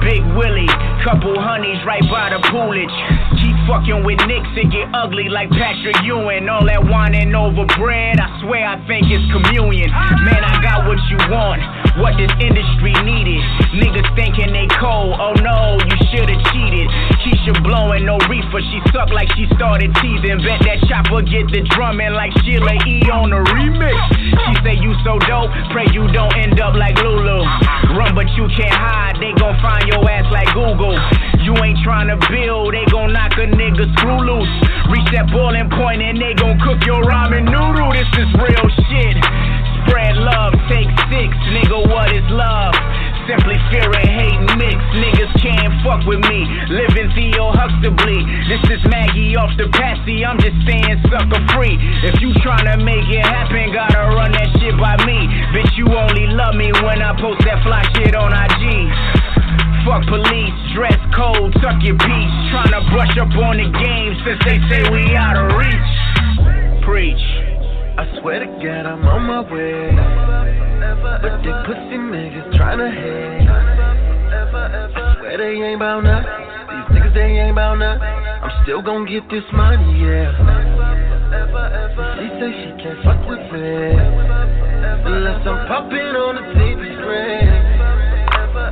[0.00, 0.70] Big Willie,
[1.04, 2.92] couple honeys right by the poolage.
[3.40, 6.48] Keep fucking with Nicks, it get ugly like Patrick Ewing.
[6.48, 9.90] All that whining over bread, I swear I think it's communion.
[10.24, 11.60] Man, I got what you want,
[11.98, 13.42] what this industry needed.
[13.74, 16.86] Niggas thinking they cold, oh no, you should've cheated.
[17.24, 20.38] Keisha blowing no reefer, she suck like she started teasing.
[20.44, 23.96] Bet that chopper get the drumming like Sheila E on the remix.
[24.14, 27.42] She say you so dope, pray you don't end up like Lulu.
[27.96, 30.94] Run but you can't hide, they gon' find your ass like Google.
[31.42, 34.54] You ain't tryna build, they gon' knock a nigga screw loose.
[34.92, 37.90] Reach that boiling point and they gon' cook your ramen noodle.
[37.94, 39.39] This is real shit.
[40.20, 42.76] Love, take six, nigga, what is love?
[43.24, 44.76] Simply fear and hate mix.
[44.92, 46.44] Niggas can't fuck with me.
[46.68, 48.20] Living Theo Huxtably.
[48.44, 50.20] This is Maggie off the passy.
[50.20, 51.72] I'm just saying sucker free.
[52.04, 55.24] If you tryna make it happen, gotta run that shit by me.
[55.56, 58.92] Bitch, you only love me when I post that fly shit on IG.
[59.88, 62.34] Fuck police, dress code, tuck your peace.
[62.52, 66.84] Tryna brush up on the game since they say we out of reach.
[66.84, 67.39] Preach.
[68.00, 69.92] I swear to God, I'm on my way.
[71.20, 73.44] But they pussy niggas tryna hate.
[73.44, 76.24] I swear they ain't bout nothing.
[76.24, 78.00] These niggas, they ain't bout nothing.
[78.00, 80.32] I'm still gon' get this money, yeah.
[82.16, 83.68] She say she can't fuck with me.
[85.04, 87.52] Unless I'm popping on the TV screen.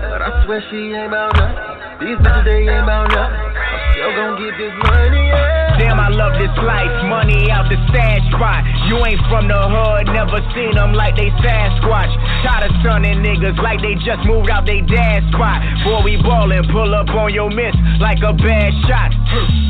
[0.09, 2.01] But I swear she ain't bout nothing.
[2.01, 3.45] These bitches, they ain't bout nothing.
[3.45, 5.68] I'm still gon' get this money, yeah.
[5.79, 6.91] Damn, I love this life.
[7.07, 8.67] Money out the stash spot.
[8.91, 12.11] You ain't from the hood, never seen them like they Sasquatch.
[12.43, 15.63] Tired of stunning niggas like they just moved out they dad's spot.
[15.87, 19.15] Boy, we ballin', pull up on your miss like a bad shot.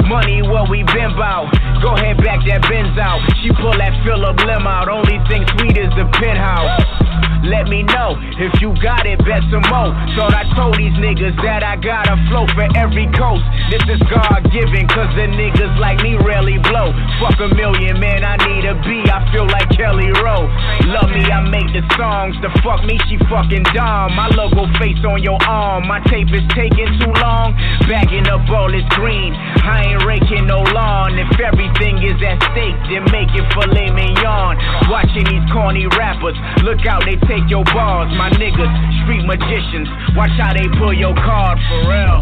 [0.08, 1.52] Money, what we been bout.
[1.84, 3.20] Go ahead, back that Benz out.
[3.44, 4.88] She pull that Phillip Lim out.
[4.88, 7.07] Only thing sweet is the penthouse.
[7.46, 9.90] Let me know if you got it, bet some more.
[10.18, 13.44] Thought I told these niggas that I got a flow for every coast.
[13.72, 16.92] This is God given, cause the niggas like me rarely blow.
[17.18, 19.02] Fuck a million, man, I need a B.
[19.08, 20.46] I feel like Kelly Rowe.
[20.92, 22.36] Love me, I make the songs.
[22.44, 24.14] The fuck me, she fucking dumb.
[24.14, 25.88] My logo face on your arm.
[25.88, 27.56] My tape is taking too long.
[27.88, 29.32] Bagging up all this green.
[29.34, 31.16] I ain't raking no lawn.
[31.16, 34.60] If everything is at stake, then make it filet mignon.
[34.92, 36.36] Watching these corny rappers.
[36.62, 38.12] Look out, they take your balls.
[38.20, 39.88] My niggas, street magicians.
[40.12, 42.20] Watch how they pull your card for real.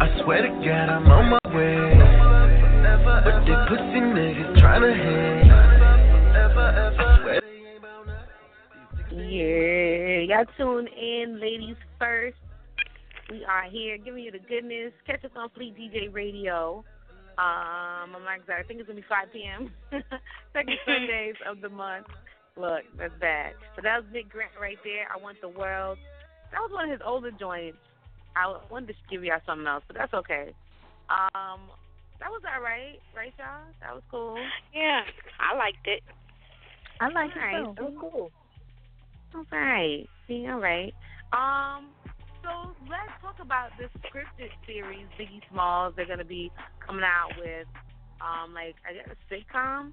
[0.00, 1.92] I swear to God, I'm on my way.
[3.04, 5.50] But they pussy niggas tryna hate.
[6.36, 9.28] I swear they ain't bout nothing.
[9.28, 12.36] Yeah, y'all tune in, ladies first.
[13.30, 14.92] We are here giving you the goodness.
[15.06, 16.84] Catch us on Fleet DJ Radio.
[17.36, 18.64] Um, I'm not exact.
[18.64, 19.72] I think it's gonna be 5 p.m.
[20.52, 22.06] Second Sundays of the month.
[22.56, 23.54] Look, that's bad.
[23.74, 25.06] But that was Nick Grant right there.
[25.12, 25.98] I want the world.
[26.52, 27.78] That was one of his older joints.
[28.36, 30.54] I wanted to give y'all something else, but that's okay.
[31.10, 31.70] Um,
[32.20, 33.66] that was all right, right, y'all?
[33.80, 34.38] That was cool.
[34.74, 35.02] Yeah,
[35.40, 36.02] I liked it.
[37.00, 37.66] I like Nice.
[37.66, 37.98] it too.
[37.98, 38.30] Oh, cool.
[39.34, 40.08] Okay.
[40.28, 40.94] See, all right.
[41.32, 41.90] Um,
[42.42, 45.94] so let's talk about this scripted series, Biggie Smalls.
[45.96, 46.52] They're gonna be
[46.84, 47.66] coming out with,
[48.20, 49.92] um, like I guess a sitcom,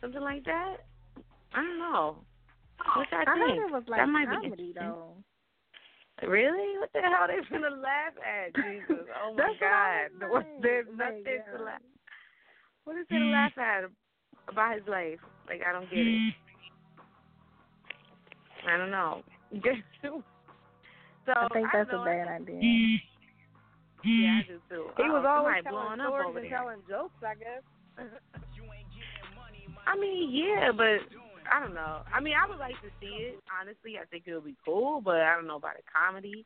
[0.00, 0.78] something like that.
[1.54, 2.16] I don't know.
[2.96, 3.60] What I, I think?
[3.60, 4.74] heard it was like that might be comedy interesting.
[4.74, 5.14] though.
[6.28, 6.78] Really?
[6.78, 8.54] What the hell they gonna laugh at?
[8.54, 9.06] Jesus!
[9.22, 10.30] Oh my That's what I God!
[10.30, 10.96] What- There's saying.
[10.98, 11.80] nothing Like, to laugh.
[12.84, 13.84] What is there to laugh at
[14.48, 15.18] about his life?
[15.48, 16.34] Like I don't get it.
[18.68, 19.22] I don't know.
[20.02, 20.22] so
[21.34, 22.98] I think that's don't a bad idea.
[24.04, 24.86] Yeah, I do too.
[24.96, 26.58] He was Oh, always somebody blowing telling up stories over and there.
[26.58, 27.62] telling jokes, I guess.
[29.86, 31.02] I mean, yeah, but
[31.50, 32.02] I don't know.
[32.12, 33.40] I mean, I would like to see it.
[33.60, 36.44] Honestly, I think it would be cool, but I don't know about a comedy.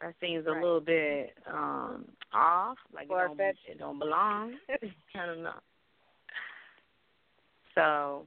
[0.00, 0.62] That seems a Right.
[0.62, 2.76] little bit um off.
[2.92, 4.56] Like it don't, it don't belong.
[5.14, 5.58] I don't know.
[7.74, 8.26] So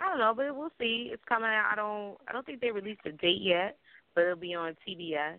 [0.00, 1.10] I don't know, but we'll see.
[1.12, 1.70] It's coming out.
[1.72, 2.16] I don't.
[2.28, 3.76] I don't think they released a date yet,
[4.14, 5.38] but it'll be on TBS.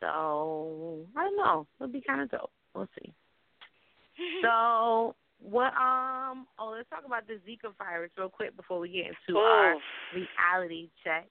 [0.00, 1.66] So I don't know.
[1.80, 2.50] It'll be kind of dope.
[2.74, 3.12] We'll see.
[4.42, 5.72] So what?
[5.74, 6.46] Um.
[6.58, 9.76] Oh, let's talk about the Zika virus real quick before we get into our
[10.14, 11.28] reality check.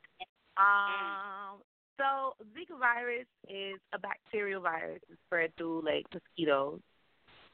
[0.58, 1.60] Um.
[1.98, 5.00] So Zika virus is a bacterial virus.
[5.10, 6.82] It's spread through like mosquitoes,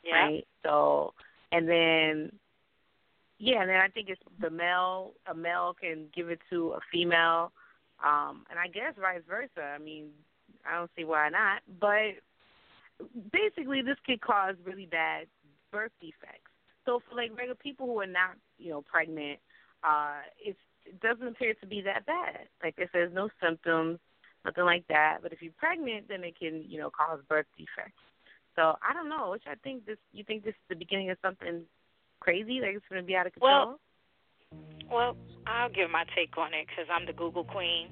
[0.03, 0.25] Yeah.
[0.25, 0.47] right?
[0.63, 1.13] So,
[1.51, 2.31] and then,
[3.37, 5.13] yeah, and then I think it's the male.
[5.27, 7.51] A male can give it to a female,
[8.03, 9.61] um, and I guess vice versa.
[9.61, 10.09] I mean,
[10.67, 11.61] I don't see why not.
[11.79, 12.15] But
[13.31, 15.27] basically, this could cause really bad
[15.71, 16.51] birth defects.
[16.85, 19.39] So for like regular people who are not, you know, pregnant,
[19.83, 22.47] uh, it's, it doesn't appear to be that bad.
[22.63, 23.99] Like it says, no symptoms,
[24.45, 25.19] nothing like that.
[25.21, 28.01] But if you're pregnant, then it can, you know, cause birth defects.
[28.55, 29.31] So I don't know.
[29.31, 29.97] Which I think this.
[30.11, 31.61] You think this is the beginning of something
[32.19, 32.59] crazy?
[32.59, 33.51] Like it's going to be out of control?
[33.51, 33.79] Well,
[34.91, 37.87] Well, I'll give my take on it because I'm the Google queen.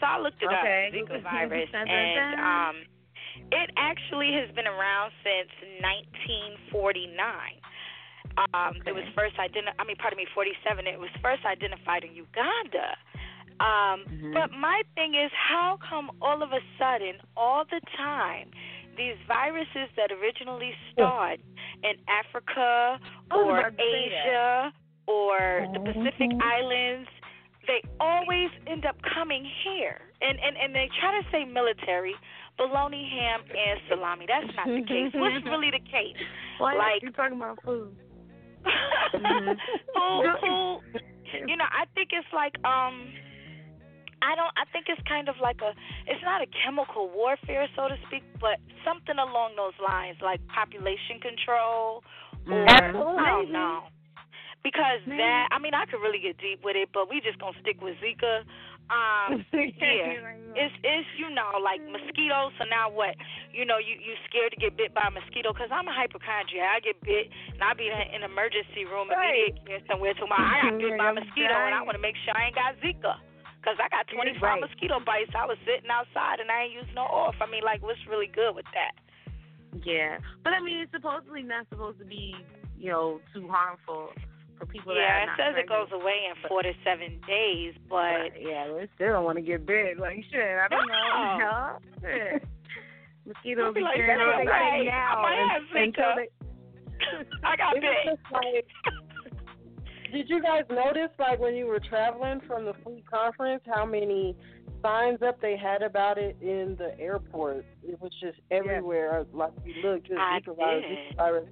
[0.00, 2.76] So I looked it Okay, up, Zika virus, and um,
[3.52, 7.60] it actually has been around since 1949.
[8.54, 10.86] Um, It was first identi- I mean, pardon me, 47.
[10.86, 12.96] It was first identified in Uganda.
[13.58, 14.32] Um, Mhm.
[14.32, 18.50] But my thing is, how come all of a sudden, all the time,
[18.96, 21.40] these viruses that originally start
[21.82, 24.26] in Africa or about to say that.
[24.26, 24.72] Asia
[25.06, 26.42] or the Pacific Mhm.
[26.42, 27.10] Islands,
[27.66, 30.00] they always end up coming here.
[30.22, 32.14] And, and, and they try to say military,
[32.60, 34.28] bologna, ham, and salami.
[34.28, 35.12] That's not the case.
[35.16, 36.20] What's really the case?
[36.60, 36.76] What?
[36.76, 37.96] Like- you talking about food?
[38.60, 40.36] food, mm-hmm.
[40.44, 41.00] food.
[41.48, 43.08] You know, I think it's like um
[44.20, 45.72] I don't I think it's kind of like a
[46.04, 51.24] it's not a chemical warfare so to speak, but something along those lines like population
[51.24, 52.04] control
[52.44, 53.24] or mm-hmm.
[53.24, 53.88] I don't know.
[54.60, 55.24] Because Maybe.
[55.24, 57.80] that I mean I could really get deep with it, but we just gonna stick
[57.80, 58.44] with Zika.
[58.90, 60.18] Um yeah.
[60.58, 62.50] It's it's you know like mosquitoes.
[62.58, 63.14] So now what?
[63.54, 66.66] You know you you scared to get bit by a mosquito because I'm a hypochondriac.
[66.66, 69.54] I get bit and I be in an emergency room Right.
[69.54, 72.02] immediate care somewhere to my I got bit by a mosquito and I want to
[72.02, 73.22] make sure I ain't got Zika.
[73.62, 74.60] Cause I got 25 Right.
[74.64, 75.36] mosquito bites.
[75.36, 77.36] I was sitting outside and I ain't using no off.
[77.42, 78.96] I mean, like, what's really good with that?
[79.84, 82.34] Yeah, but I mean, it's supposedly not supposed to be,
[82.78, 84.10] you know, too harmful
[84.60, 85.90] for people that yeah, are it not says it pregnant.
[85.90, 89.42] goes away in four to seven days, but But yeah, we still don't want to
[89.42, 89.96] get bit.
[89.98, 91.80] Like shit, I don't know.
[92.04, 92.38] No.
[93.26, 94.70] Mosquitoes I'll be be like, carrying that's on right.
[94.70, 96.28] right now I might have un- until they.
[97.48, 97.82] I got bit.
[98.04, 98.68] just like,
[100.12, 104.36] did you guys notice, like, when you were traveling from the food conference, how many
[104.82, 107.64] signs up they had about it in the airport?
[107.84, 109.24] It was just everywhere.
[109.32, 111.16] Like, you look, just I Zika virus, did.
[111.16, 111.48] Virus.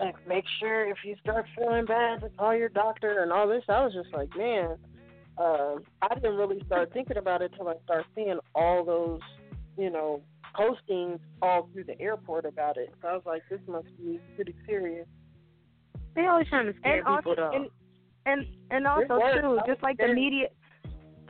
[0.00, 3.62] Like, make sure if you start feeling bad, to call your doctor and all this.
[3.68, 4.76] I was just like, man,
[5.36, 9.20] uh, I didn't really start thinking about it till I started seeing all those,
[9.76, 10.22] you know,
[10.54, 12.92] postings all through the airport about it.
[13.02, 15.06] So I was like, this must be pretty serious.
[16.14, 17.52] They always trying to scare and people also, though.
[17.52, 17.68] and
[18.26, 20.48] and and also too, just like the media,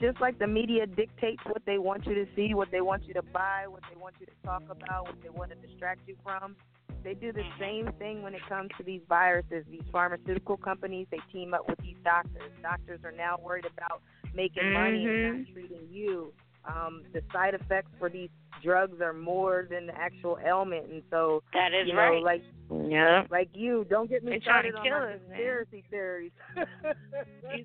[0.01, 3.15] just like the media dictates what they want you to see, what they want you
[3.15, 6.17] to buy, what they want you to talk about, what they want to distract you
[6.23, 6.57] from.
[7.03, 7.61] They do the mm-hmm.
[7.61, 9.65] same thing when it comes to these viruses.
[9.71, 12.51] These pharmaceutical companies, they team up with these doctors.
[12.63, 14.03] Doctors are now worried about
[14.35, 15.53] making money and not mm-hmm.
[15.53, 16.33] treating you.
[16.65, 18.29] Um, the side effects for these
[18.63, 22.23] drugs are more than the actual ailment, and so That is you know, right.
[22.23, 22.43] like
[22.89, 23.25] yeah.
[23.31, 25.29] like you, don't get me They trying started to on kill my us, man.
[25.31, 26.33] conspiracy theories.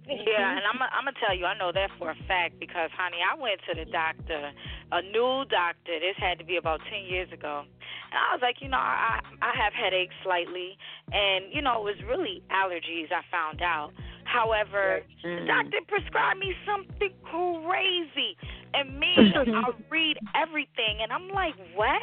[0.07, 3.17] Yeah, and I'm I'm gonna tell you, I know that for a fact because, honey,
[3.21, 4.51] I went to the doctor,
[4.91, 5.99] a new doctor.
[5.99, 9.19] This had to be about ten years ago, and I was like, you know, I
[9.41, 10.77] I have headaches slightly,
[11.11, 13.11] and you know, it was really allergies.
[13.11, 13.91] I found out.
[14.25, 15.39] However, Mm.
[15.39, 18.37] the doctor prescribed me something crazy,
[18.73, 19.15] and me,
[19.65, 22.01] I read everything, and I'm like, what?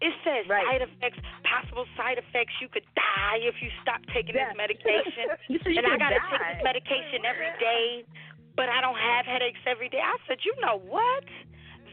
[0.00, 0.66] It says Right.
[0.66, 2.52] side effects, possible side effects.
[2.60, 4.48] You could die if you stop taking Yeah.
[4.48, 5.30] this medication,
[5.78, 8.04] and I gotta take this medication every day,
[8.56, 10.00] but I don't have headaches every day.
[10.00, 11.24] I said, you know what?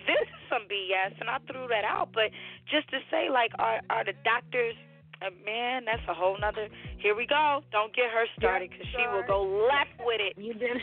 [0.07, 2.11] This is some BS, and I threw that out.
[2.11, 2.31] But
[2.65, 4.75] just to say, like, are are the doctors?
[5.21, 6.67] Uh, man, that's a whole nother.
[6.97, 7.61] Here we go.
[7.71, 10.33] Don't get her started because she will go left with it.
[10.41, 10.81] You did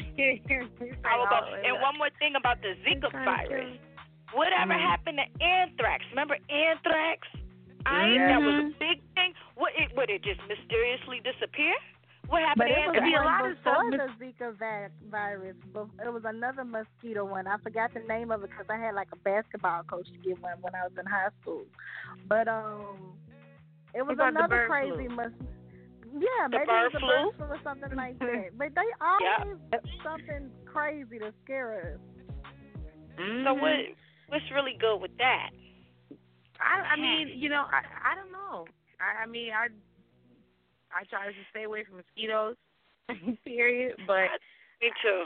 [1.04, 1.40] I will go.
[1.64, 3.78] And one more thing about the Zika virus.
[4.32, 4.80] Whatever Mhm.
[4.80, 6.04] happened to anthrax?
[6.10, 7.26] Remember anthrax?
[7.86, 8.78] I ain't that was a Mhm.
[8.78, 9.34] big thing.
[9.56, 11.74] What it would it just mysteriously disappear?
[12.28, 14.24] What happened But to it was It'd be a lot one of stuff before the
[14.24, 15.56] Zika va- virus.
[15.72, 17.46] But it was another mosquito one.
[17.46, 20.38] I forgot the name of it because I had like a basketball coach to get
[20.42, 21.64] one when I was in high school.
[22.28, 23.16] But um,
[23.94, 25.16] it was about another crazy flu?
[25.16, 25.32] mos.
[26.14, 27.08] Yeah, The maybe bird it was a flu?
[27.08, 28.56] bird flu or something like that.
[28.56, 29.58] But they always
[30.04, 32.00] something crazy to scare us.
[33.16, 33.60] So mm-hmm.
[33.60, 33.76] what?
[34.28, 35.50] What's really good with that?
[36.60, 38.66] I, I mean, you know, I, I don't know.
[39.00, 39.68] I, I mean, I,
[40.92, 42.56] I try to stay away from mosquitoes.
[43.44, 43.96] period.
[44.06, 44.28] But
[44.82, 45.24] Me too.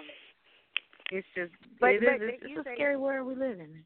[1.11, 1.51] it's just,
[1.81, 3.83] But- it but is, it's, it's a say- scary world we live in.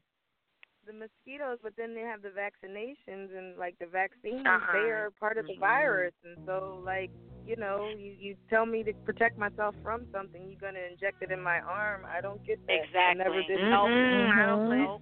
[0.87, 4.45] The mosquitoes, but then they have the vaccinations and like the vaccines.
[4.47, 4.71] Uh-uh.
[4.73, 5.59] They are part of the Mm-mm.
[5.59, 7.11] virus, and so like
[7.45, 11.31] you know, you you tell me to protect myself from something, you're gonna inject it
[11.31, 12.05] in my arm.
[12.07, 12.87] I don't get that.
[12.99, 13.55] I never Exactly.
[13.55, 13.63] did.
[13.63, 14.35] Mm-mm, Nope.
[14.35, 14.77] I don't play.
[14.79, 15.01] Nope.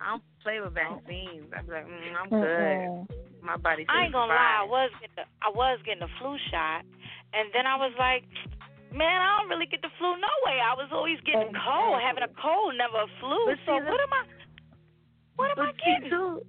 [0.00, 1.48] I don't play with vaccines.
[1.56, 2.80] I'm like, mm, I'm good.
[2.84, 3.08] Mhm.
[3.40, 3.86] My body.
[3.88, 6.84] I ain't gonna lie, I was getting the, I was getting the flu shot,
[7.32, 8.24] and then I was like,
[8.92, 10.60] man, I don't really get the flu no way.
[10.60, 13.38] I was always getting cold, having a cold, never a flu.
[13.46, 14.35] But so what am I?
[15.36, 16.10] What am I But see, getting?
[16.10, 16.40] too,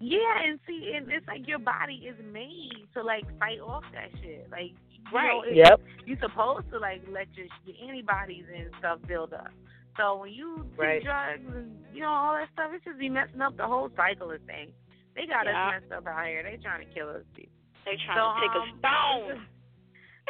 [0.00, 4.10] yeah, and see, and it's like your body is made to like fight off that
[4.20, 4.46] shit.
[4.50, 5.54] Like, you know, Right.
[5.54, 5.80] Yep.
[6.06, 9.48] You're supposed to like let your, your antibodies and stuff build up.
[9.96, 11.04] So when you take Right.
[11.04, 14.30] drugs and you know all that stuff, it's just be messing up the whole cycle
[14.30, 14.72] of things.
[15.14, 15.68] They got Yeah.
[15.68, 16.42] us messed up out here.
[16.42, 17.22] They trying to kill us.
[17.36, 17.46] Dude.
[17.86, 19.46] They trying So, to take um, a stone.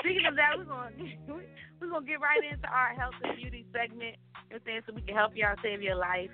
[0.00, 0.90] Speaking of that, we're gonna
[1.80, 4.18] we're gonna get right into our health and beauty segment.
[4.50, 6.30] You know what I'm saying so we can help y'all save your life,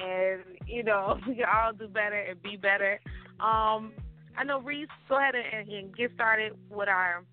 [0.00, 3.00] and you know we can all do better and be better.
[3.40, 3.92] Um,
[4.36, 7.24] I know Reese, go ahead and, and get started with our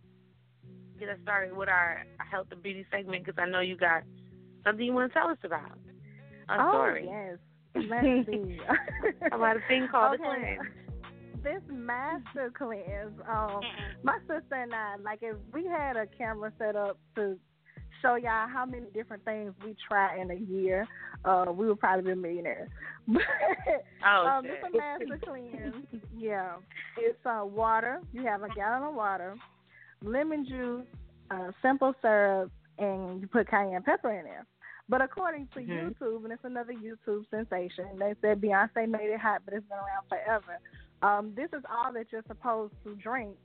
[0.99, 4.03] get us started with our health and beauty segment because I know you got
[4.63, 5.77] something you want to tell us about.
[6.49, 7.37] A oh story yes.
[7.73, 8.59] Let's see.
[9.31, 10.59] about a thing called the cleanse.
[11.43, 13.61] This master cleanse, um,
[14.03, 17.39] my sister and I, like if we had a camera set up to
[18.01, 20.87] show y'all how many different things we try in a year,
[21.25, 22.69] uh, we would probably be millionaires.
[23.07, 23.21] But
[24.05, 24.53] Oh um, shit.
[24.63, 25.85] it's a master cleanse.
[26.17, 26.53] Yeah,
[26.97, 27.99] it's uh, water.
[28.13, 29.35] You have a gallon of water,
[30.03, 30.85] lemon juice,
[31.31, 34.45] uh, simple syrup, and you put cayenne pepper in there.
[34.89, 35.95] But according to Mhm.
[35.95, 39.77] YouTube, and it's another YouTube sensation, they said Beyonce made it hot, but it's been
[39.77, 40.59] around forever.
[41.01, 43.35] Um, this is all that you're supposed to drink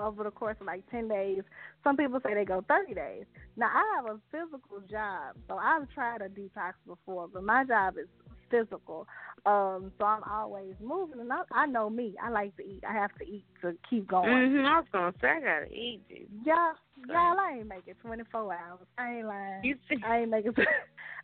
[0.00, 1.42] over the course of like 10 days.
[1.84, 3.24] Some people say they go 30 days.
[3.56, 7.94] Now, I have a physical job, so I've tried a detox before, but my job
[7.98, 8.08] is
[8.50, 9.06] physical.
[9.46, 12.14] Um, so I'm always moving, and I, I know me.
[12.22, 12.82] I like to eat.
[12.86, 14.50] I have to eat to keep going.
[14.50, 16.28] hmm I was gonna say I gotta eat, dude.
[16.44, 16.74] Y'all,
[17.08, 18.86] y'all, I ain't make it 24 hours.
[18.98, 19.64] I ain't lying.
[19.64, 20.52] You see, I ain't making.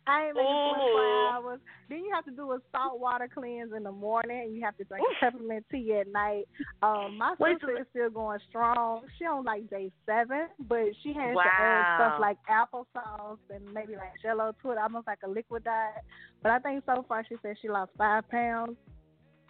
[0.09, 0.91] I ain't making Ooh.
[0.93, 1.59] 24 hours.
[1.89, 4.77] Then you have to do a salt water cleanse in the morning, and you have
[4.77, 6.45] to drink peppermint tea at night.
[6.81, 9.01] Um, my Wait, sister so- is still going strong.
[9.19, 11.51] She on like day seven, but she has to Wow.
[11.59, 16.01] add stuff like applesauce and maybe like Jello to it, almost like a liquid diet.
[16.41, 18.77] But I think so far she said she lost five pounds,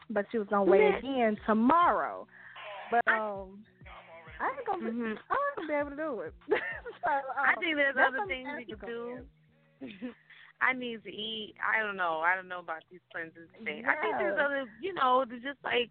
[0.09, 2.25] but she was gonna weigh again tomorrow.
[2.89, 3.76] But um, I
[4.45, 4.91] ain't gonna.
[4.91, 5.17] Mhm.
[5.29, 6.33] I ain't gonna be able to do it.
[7.03, 9.25] so, um, I think there's other things you can do.
[10.61, 11.55] I need to eat.
[11.61, 12.21] I don't know.
[12.25, 13.85] I don't know about these cleanses things.
[13.87, 15.89] I think there's other, you know, to just like,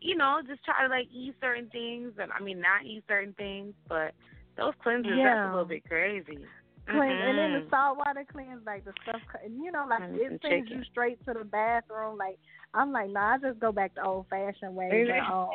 [0.00, 3.32] you know, just try to like eat certain things, and I mean not eat certain
[3.34, 4.12] things, but
[4.56, 6.44] those cleanses that's a little bit crazy.
[6.86, 10.40] clean, and then the saltwater cleanse, like the stuff, and you know, like And it
[10.42, 12.18] sends you straight to the bathroom.
[12.18, 12.38] Like
[12.74, 15.08] I'm like, nah, I just go back to old fashioned ways.
[15.10, 15.50] And, um,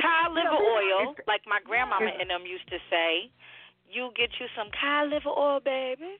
[0.00, 3.30] cod liver oil, like my grandmama and them used to say.
[3.90, 6.18] You get you some cod liver oil, baby.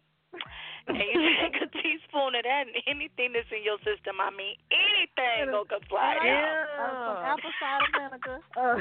[0.87, 4.59] And you take a teaspoon of that, and anything that's in your system, I mean,
[4.69, 6.93] anything gonna come slide uh, out.
[7.07, 8.39] some apple cider vinegar.
[8.55, 8.79] Uh,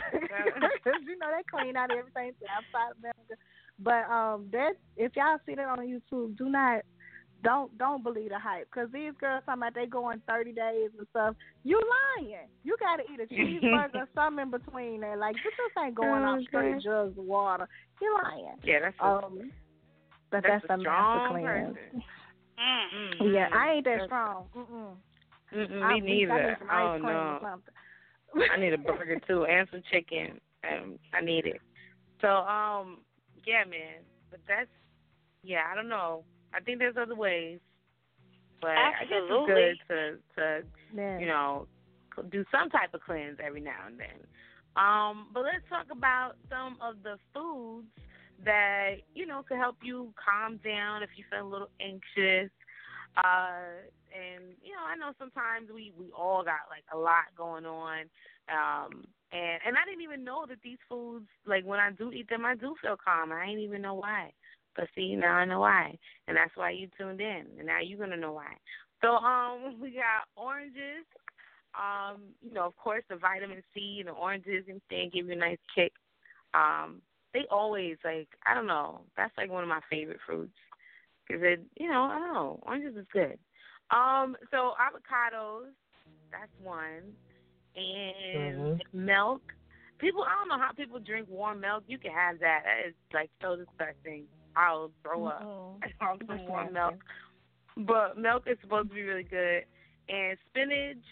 [1.05, 2.34] you know they clean out everything.
[2.39, 3.39] So apple cider vinegar.
[3.80, 6.84] But um, that if y'all see that on YouTube, do not
[7.43, 11.07] don't don't believe the hype because these girls talking about they going 30 days and
[11.11, 11.35] stuff.
[11.63, 11.79] You
[12.17, 12.47] lying.
[12.63, 15.17] You got to eat a cheeseburger or something in between there.
[15.17, 17.67] Like this just ain't going off straight jugs of water.
[18.01, 18.55] You lying.
[18.63, 19.51] Yeah, that's a, um,
[20.31, 21.75] but that's, that's a a strong master cleanse.
[21.75, 22.03] person.
[22.59, 23.33] Mm.
[23.33, 24.45] Yeah, I ain't that That's- strong.
[24.55, 24.95] Mm-mm.
[25.53, 26.33] Mm-mm, I, me neither.
[26.33, 28.43] I need some oh no.
[28.51, 30.39] I need a burger too and some chicken.
[30.63, 31.61] Um, I need it.
[32.21, 32.99] So um,
[33.45, 34.01] yeah, man.
[34.31, 34.69] But that's
[35.43, 35.61] yeah.
[35.71, 36.23] I don't know.
[36.56, 37.60] I think there's other ways,
[38.62, 41.20] but I guess it's good to to Yeah.
[41.20, 41.68] you know
[42.30, 44.28] do some type of cleanse every now and then.
[44.76, 47.88] Um, but let's talk about some of the foods
[48.45, 52.51] that you know could help you calm down if you feel a little anxious.
[53.18, 57.66] Uh, and you know, I know sometimes we we all got like a lot going
[57.66, 58.10] on.
[58.49, 62.30] Um, and and I didn't even know that these foods, like when I do eat
[62.30, 63.32] them, I do feel calm.
[63.32, 64.32] I didn't even know why.
[64.76, 65.97] But see, now I know why,
[66.28, 68.53] and that's why you tuned in, and now you're gonna know why.
[69.01, 71.05] So um, we got oranges.
[71.76, 75.34] Um, you know, of course, the vitamin C and the oranges and thing give you
[75.34, 75.91] a nice kick.
[76.53, 77.01] Um,
[77.34, 79.01] they always like I don't know.
[79.17, 80.53] That's like one of my favorite fruits
[81.28, 82.59] because it, you know, I don't know.
[82.63, 83.38] Oranges is good.
[83.91, 85.71] Um, so avocados,
[86.32, 87.13] that's one,
[87.76, 89.41] and milk.
[89.99, 91.84] People, I don't know how people drink warm milk.
[91.88, 92.61] You can have that.
[92.65, 94.26] That is like so disgusting.
[94.56, 95.43] I'll throw up.
[95.43, 95.91] Mm-mm.
[96.01, 96.95] I'll some warm milk.
[97.78, 99.66] But milk is supposed to be really good.
[100.10, 101.04] And spinach,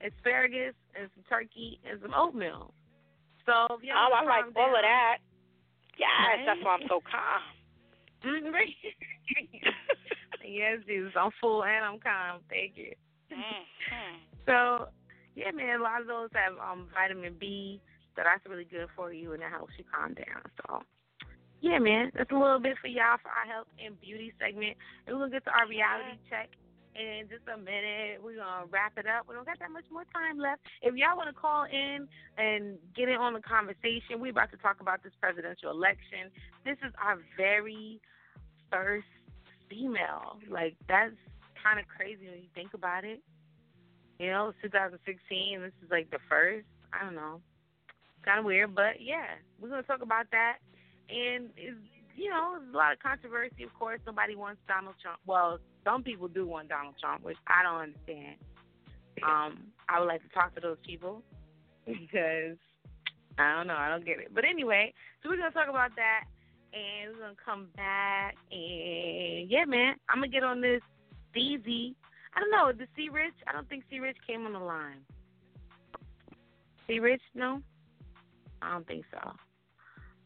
[0.00, 2.72] asparagus, and some turkey, and some oatmeal.
[3.44, 5.18] So if you Oh, I ever like calm all of that.
[5.98, 6.44] Yes, Right?
[6.46, 7.42] that's why I'm so calm.
[10.46, 11.12] Yes, Jesus.
[11.18, 12.40] I'm full and I'm calm.
[12.48, 12.92] Thank you.
[13.32, 14.16] Mm-hmm.
[14.46, 14.88] So,
[15.34, 17.80] yeah, man, a lot of those have um vitamin B,
[18.14, 20.42] so that's really good for you, and it helps you calm down.
[20.62, 20.82] So,
[21.66, 24.78] yeah, man, that's a little bit for y'all for our health and beauty segment.
[25.06, 26.54] And we're gonna get to our reality check
[26.94, 28.22] in just a minute.
[28.22, 29.26] We're gonna wrap it up.
[29.26, 30.62] We don't got that much more time left.
[30.80, 32.06] If y'all want to call in
[32.38, 36.30] and get in on the conversation, we're about to talk about this presidential election.
[36.62, 38.00] This is our very
[38.70, 39.10] first
[39.66, 40.38] female.
[40.46, 41.18] Like that's
[41.58, 43.18] kind of crazy when you think about it.
[44.22, 45.02] You know, it's 2016.
[45.60, 46.70] This is like the first.
[46.94, 47.42] I don't know.
[48.24, 50.62] Kind of weird, but yeah, we're gonna talk about that.
[51.08, 51.76] And it's,
[52.16, 53.64] you know, there's a lot of controversy.
[53.64, 55.18] Of course, nobody wants Donald Trump.
[55.26, 58.36] Well, some people do want Donald Trump, which I don't understand.
[59.22, 61.22] Um, I would like to talk to those people
[61.86, 62.56] because
[63.38, 63.76] I don't know.
[63.76, 64.34] I don't get it.
[64.34, 64.92] But anyway,
[65.22, 66.24] so we're gonna talk about that,
[66.72, 68.34] and we're gonna come back.
[68.50, 70.80] And yeah, man, I'm gonna get on this
[71.34, 71.94] DZ.
[72.34, 72.72] I don't know.
[72.76, 73.34] The C Rich.
[73.46, 75.00] I don't think C Rich came on the line.
[76.86, 77.62] C Rich, no.
[78.62, 79.32] I don't think so.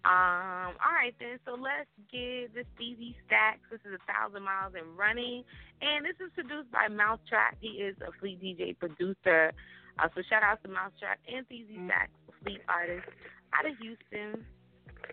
[0.04, 0.80] Um.
[0.80, 1.38] All right then.
[1.44, 3.60] So let's get this DZ Stacks.
[3.70, 5.44] This is a thousand miles and running,
[5.82, 7.56] and this is produced by Mousetrap.
[7.60, 9.52] He is a Fleet DJ producer.
[9.98, 13.08] Uh, so shout out to Mousetrap and DZ Stacks, a Fleet artist
[13.52, 14.44] out of Houston.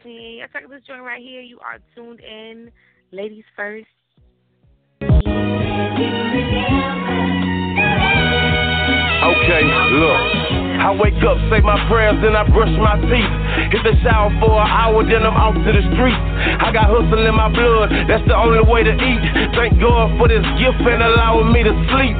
[0.04, 1.42] See, I check this joint right here.
[1.42, 2.72] You are tuned in,
[3.12, 3.88] ladies first.
[9.28, 9.64] Okay,
[10.00, 10.22] look.
[10.78, 13.47] I wake up, say my prayers, then I brush my teeth.
[13.72, 16.24] Hit the shower for an hour, then I'm out to the streets.
[16.64, 19.24] I got hustle in my blood, that's the only way to eat.
[19.56, 22.18] Thank God for this gift and allowing me to sleep.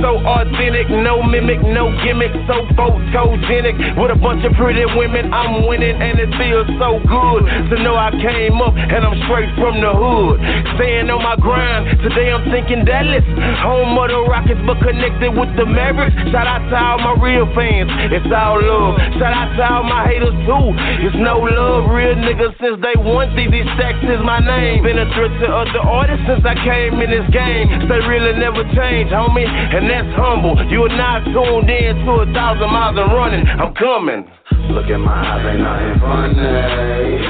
[0.00, 3.98] So authentic, no mimic, no gimmick, so photogenic.
[3.98, 7.98] With a bunch of pretty women, I'm winning, and it feels so good to know
[7.98, 10.38] I came up and I'm straight from the hood.
[10.78, 13.26] Staying on my grind, today I'm thinking Dallas.
[13.66, 16.14] Home of the Rockets, but connected with the Mavericks.
[16.30, 18.96] Shout out to all my real fans, it's all love.
[19.18, 21.90] Shout out to all my haters too, it's no love.
[21.90, 24.82] Real niggas since they one, these Stacks is my name.
[24.82, 27.88] Been a threat to other artists since I came in this game.
[27.88, 30.56] They really never change, homie, and that's humble.
[30.70, 33.44] You are not tuned in to a thousand miles and running.
[33.46, 34.26] I'm coming.
[34.70, 37.22] Look at my eyes, ain't nothing funny.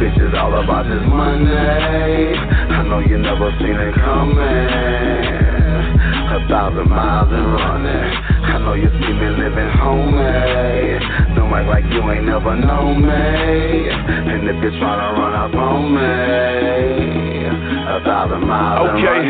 [0.00, 1.52] Bitches all about this money.
[1.52, 4.38] I know you never seen it coming.
[6.30, 8.39] A thousand miles and running.
[8.50, 11.02] I know you see me living homemade.
[11.38, 13.90] Don't act like you ain't never known me.
[13.90, 17.30] And if you're tryna run up on me,
[17.90, 19.22] a thousand miles Okay.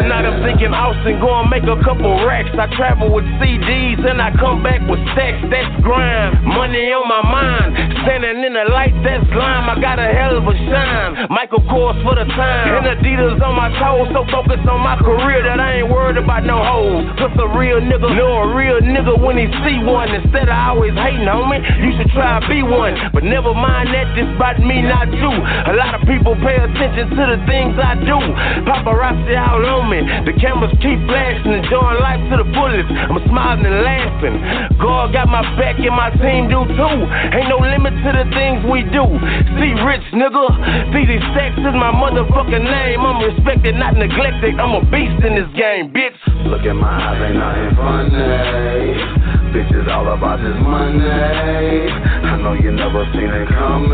[0.00, 2.52] Tonight I'm thinking Austin, go and make a couple racks.
[2.56, 5.44] I travel with CDs and I come back with stacks.
[5.52, 6.40] That's grind.
[6.44, 7.76] Money on my mind.
[8.04, 9.68] Standing in the light, that's lime.
[9.68, 11.28] I got a hell of a shine.
[11.30, 12.80] Michael Kors for the time.
[12.80, 14.08] And Adidas on my toes.
[14.12, 17.04] So focused on my career that I ain't worried about no hoes.
[17.16, 18.08] Just a real nigga.
[18.16, 20.14] Know a real nigga when he see one.
[20.14, 22.94] Instead of always hating on me, you should try to be one.
[23.10, 25.32] But never mind that, this about me, not you.
[25.34, 28.18] A lot of people pay attention to the things I do.
[28.62, 30.00] Paparazzi out on me.
[30.24, 32.88] The cameras keep flashing, enjoying life to the fullest.
[32.88, 34.36] I'm smiling and laughing.
[34.78, 36.96] God got my back and my team do too.
[37.34, 39.04] Ain't no limit to the things we do.
[39.58, 40.46] See, rich nigga.
[40.94, 43.00] PZ Stacks is my motherfucking name.
[43.02, 44.60] I'm respected, not neglected.
[44.60, 46.16] I'm a beast in this game, bitch.
[46.46, 48.43] Look at my eyes, ain't nothing funny.
[48.44, 51.08] Bitch, it's all about this money.
[51.08, 53.90] I know you never seen it coming.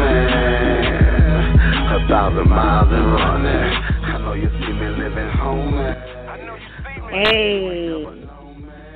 [1.91, 3.73] A thousand miles and running.
[4.11, 5.77] I know you see me living home.
[7.11, 8.05] Hey,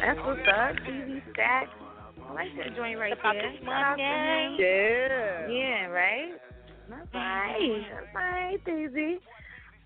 [0.00, 1.70] that's what's up, PZ Stacks.
[2.28, 3.50] I like that joint right About there.
[3.52, 4.56] this Shout out money.
[4.58, 5.48] Yeah.
[5.48, 6.32] Yeah, right.
[6.88, 7.86] That's right.
[7.92, 9.18] That's right, Daisy.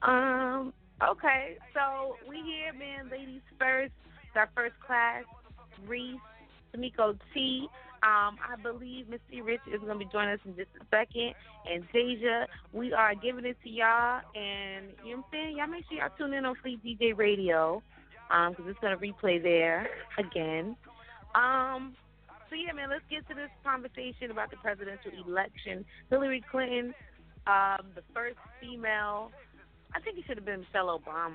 [0.03, 0.73] Um.
[1.01, 3.09] Okay, so we here, man.
[3.11, 3.93] Ladies first.
[4.27, 5.25] It's our first class.
[5.87, 6.21] Reese,
[6.75, 7.69] Timeko T.
[8.03, 11.35] Um, I believe Missy Rich is going to be joining us in just a second.
[11.71, 14.21] And Deisha, we are giving it to y'all.
[14.37, 15.57] And you know what I'm saying?
[15.59, 17.83] Y'all make sure y'all tune in on Fleet DJ Radio
[18.29, 20.77] because it's going to replay there again.
[21.35, 21.97] Um,
[22.49, 25.85] so yeah, man, let's get to this conversation about the presidential election.
[26.09, 26.95] Hillary Clinton,
[27.47, 29.31] um, the first female.
[29.95, 31.35] I think it should have been Michelle Obama.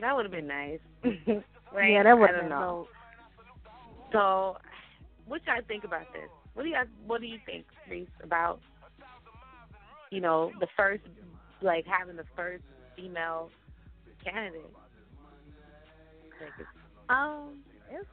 [0.00, 0.80] That would have been nice.
[1.72, 1.92] right?
[1.92, 2.88] Yeah, that would've been don't know.
[4.16, 4.56] So,
[5.26, 6.30] what y'all think about this?
[6.54, 8.60] What do you guys, What do you think, Reese, about
[10.10, 11.02] you know the first,
[11.60, 12.62] like having the first
[12.96, 13.50] female
[14.24, 14.72] candidate?
[17.10, 17.58] Um,
[17.90, 18.06] it's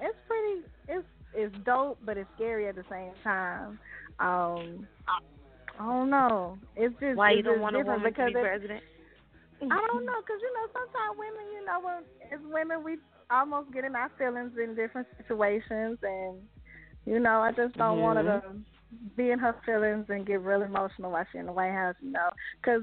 [0.00, 3.78] it's pretty it's it's dope, but it's scary at the same time.
[4.18, 4.88] Um,
[5.78, 6.56] I don't know.
[6.76, 8.82] It's just Why it's you don't want a woman to be president?
[9.60, 12.00] I don't know, cause you know sometimes women, you know,
[12.32, 12.96] as women we
[13.30, 16.36] almost getting in our feelings in different situations, and
[17.04, 18.54] you know, I just don't want her to
[19.16, 22.12] be in her feelings and get real emotional while she's in the White House, you
[22.12, 22.30] know,
[22.64, 22.82] cause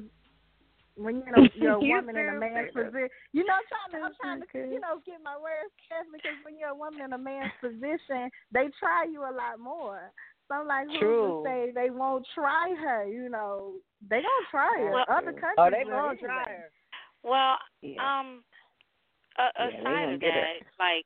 [0.96, 4.06] when you know you're a woman in a man's position, you know, I'm trying to,
[4.06, 7.14] I'm trying to, you know, get my words carefully, because when you're a woman in
[7.14, 10.12] a man's position, they try you a lot more.
[10.48, 11.44] So I'm like, who's True.
[11.44, 13.08] to say they won't try her?
[13.08, 13.74] You know,
[14.10, 14.92] they gonna try her.
[14.92, 16.70] Well- Other countries, Oh, they will gonna try her.
[17.24, 18.20] Well, Yeah.
[18.20, 18.44] um,
[19.40, 21.06] a Yeah, aside gonna of that, like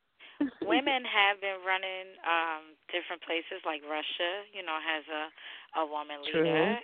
[0.63, 5.23] women have been running um different places, like Russia, you know, has a
[5.79, 6.43] a woman True.
[6.43, 6.79] leader.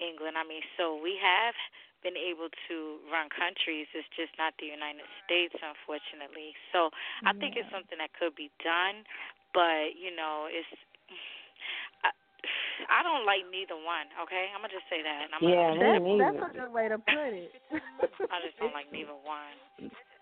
[0.00, 1.54] England, I mean, so we have
[2.02, 2.76] been able to
[3.12, 3.84] run countries.
[3.92, 6.56] It's just not the United States, unfortunately.
[6.72, 6.88] So
[7.28, 9.04] I think it's something that could be done,
[9.52, 10.68] but you know, it's.
[12.04, 12.10] I,
[12.88, 14.08] I don't like neither one.
[14.24, 15.28] Okay, I'm gonna just say that.
[15.28, 17.52] and I'm Yeah, gonna, That's, that's a good way to put it.
[18.32, 19.52] I just don't like neither one.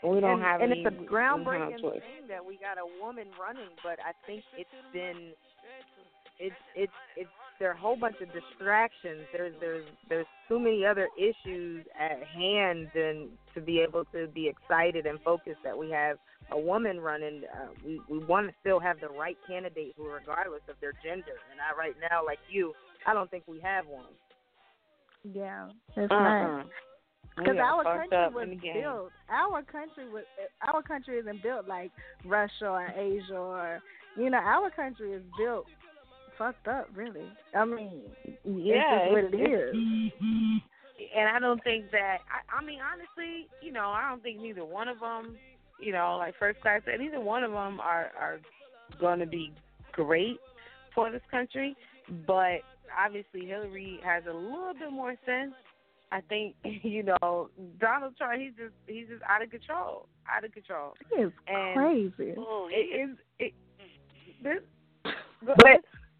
[0.03, 0.82] We don't and, have and any.
[0.82, 2.01] it's a we don't groundbreaking choice.
[2.01, 5.32] thing that we got a woman running, but I think it's been
[6.38, 9.26] it's it's it's there are a whole bunch of distractions.
[9.32, 14.49] There's there's there's too many other issues at hand than to be able to be
[14.49, 16.18] excited and focused that we have
[16.53, 17.42] a woman running.
[17.53, 21.34] Uh, we we want to still have the right candidate who, regardless of their gender.
[21.51, 22.72] And I right now, like you,
[23.05, 24.05] I don't think we have one.
[25.24, 26.18] Yeah, it's Uh-uh.
[26.20, 26.66] not.
[27.39, 28.82] Because our country was in the game.
[28.82, 29.11] built.
[29.28, 30.24] Our country was.
[30.66, 31.91] Our country isn't built like
[32.24, 33.80] Russia or Asia or
[34.16, 34.39] you know.
[34.39, 35.66] Our country is built
[36.36, 36.89] fucked up.
[36.95, 37.28] Really.
[37.55, 38.03] I mean,
[38.45, 39.74] Yeah, it's what it is.
[41.16, 42.18] and I don't think that.
[42.30, 45.36] I, I mean, honestly, you know, I don't think neither one of them,
[45.80, 48.41] you know, like first class, and neither one of them are are
[49.01, 49.53] going to be
[49.93, 50.39] great
[50.95, 51.76] for this country.
[52.26, 52.61] But
[53.05, 55.53] obviously, Hillary has a little bit more sense.
[56.12, 57.50] I think you know
[57.80, 58.40] Donald Trump.
[58.40, 60.94] He's just he's just out of control, out of control.
[61.12, 62.34] It's And- crazy.
[62.38, 63.52] Oh, It is it.
[63.80, 64.48] Mm-hmm.
[64.48, 64.62] This,
[65.44, 65.56] But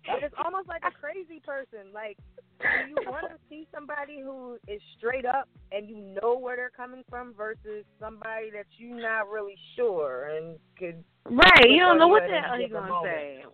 [0.07, 1.93] but it's almost like a crazy person.
[1.93, 2.17] Like,
[2.61, 6.71] do you want to see somebody who is straight up and you know where they're
[6.75, 11.69] coming from versus somebody that you're not really sure and could Right.
[11.69, 13.15] You don't know what the At hell he different gonna moment.
[13.15, 13.45] say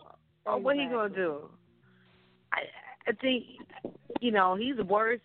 [0.47, 1.49] or what he gonna do.
[2.53, 2.61] I
[3.09, 3.45] I think
[4.21, 5.21] you know he's worse.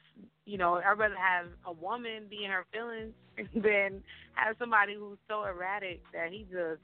[0.50, 3.14] You know, I'd rather have a woman be in her feelings
[3.54, 4.02] than
[4.34, 6.82] have somebody who's so erratic that he just.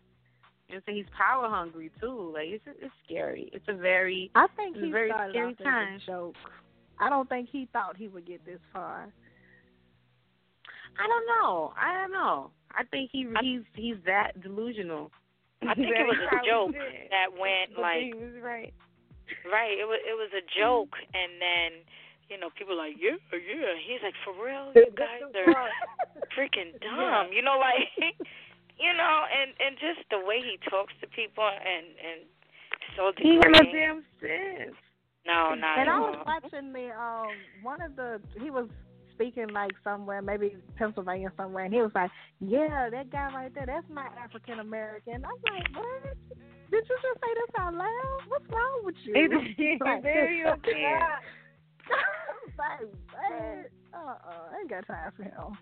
[0.68, 2.32] You know, so he's power hungry too.
[2.34, 3.50] Like it's it's scary.
[3.54, 6.00] It's a very I think It's a he very started scary off as time.
[6.02, 6.36] a joke.
[7.00, 9.12] I don't think he thought he would get this far.
[10.98, 11.74] I don't know.
[11.78, 12.52] I don't know.
[12.72, 15.12] I think he he's he's that delusional.
[15.62, 17.12] I think That it was a joke did.
[17.12, 18.74] that went like he was right.
[19.46, 19.76] right.
[19.78, 21.70] It was it was a joke, and then
[22.30, 23.76] you know people like yeah yeah.
[23.86, 25.70] He's like for real, you guys are
[26.38, 27.32] freaking dumb.
[27.34, 27.90] You know like
[28.78, 32.20] you know, and and just the way he talks to people and and
[32.96, 33.74] so He got no degrading.
[33.74, 34.76] damn sense.
[35.26, 36.12] No, not and at I all.
[36.12, 37.32] was watching the um
[37.64, 38.68] one of the he was
[39.14, 42.12] speaking like somewhere, maybe Pennsylvania somewhere, and he was like,
[42.42, 46.04] "Yeah, that guy right there, that's my African American." I'm like, "What?
[46.70, 48.20] Did you just say this out loud?
[48.28, 50.56] What's wrong with you?" like, there you go.
[52.58, 52.82] like,
[53.12, 53.72] what?
[53.94, 55.58] Uh-uh, I ain't got time for him.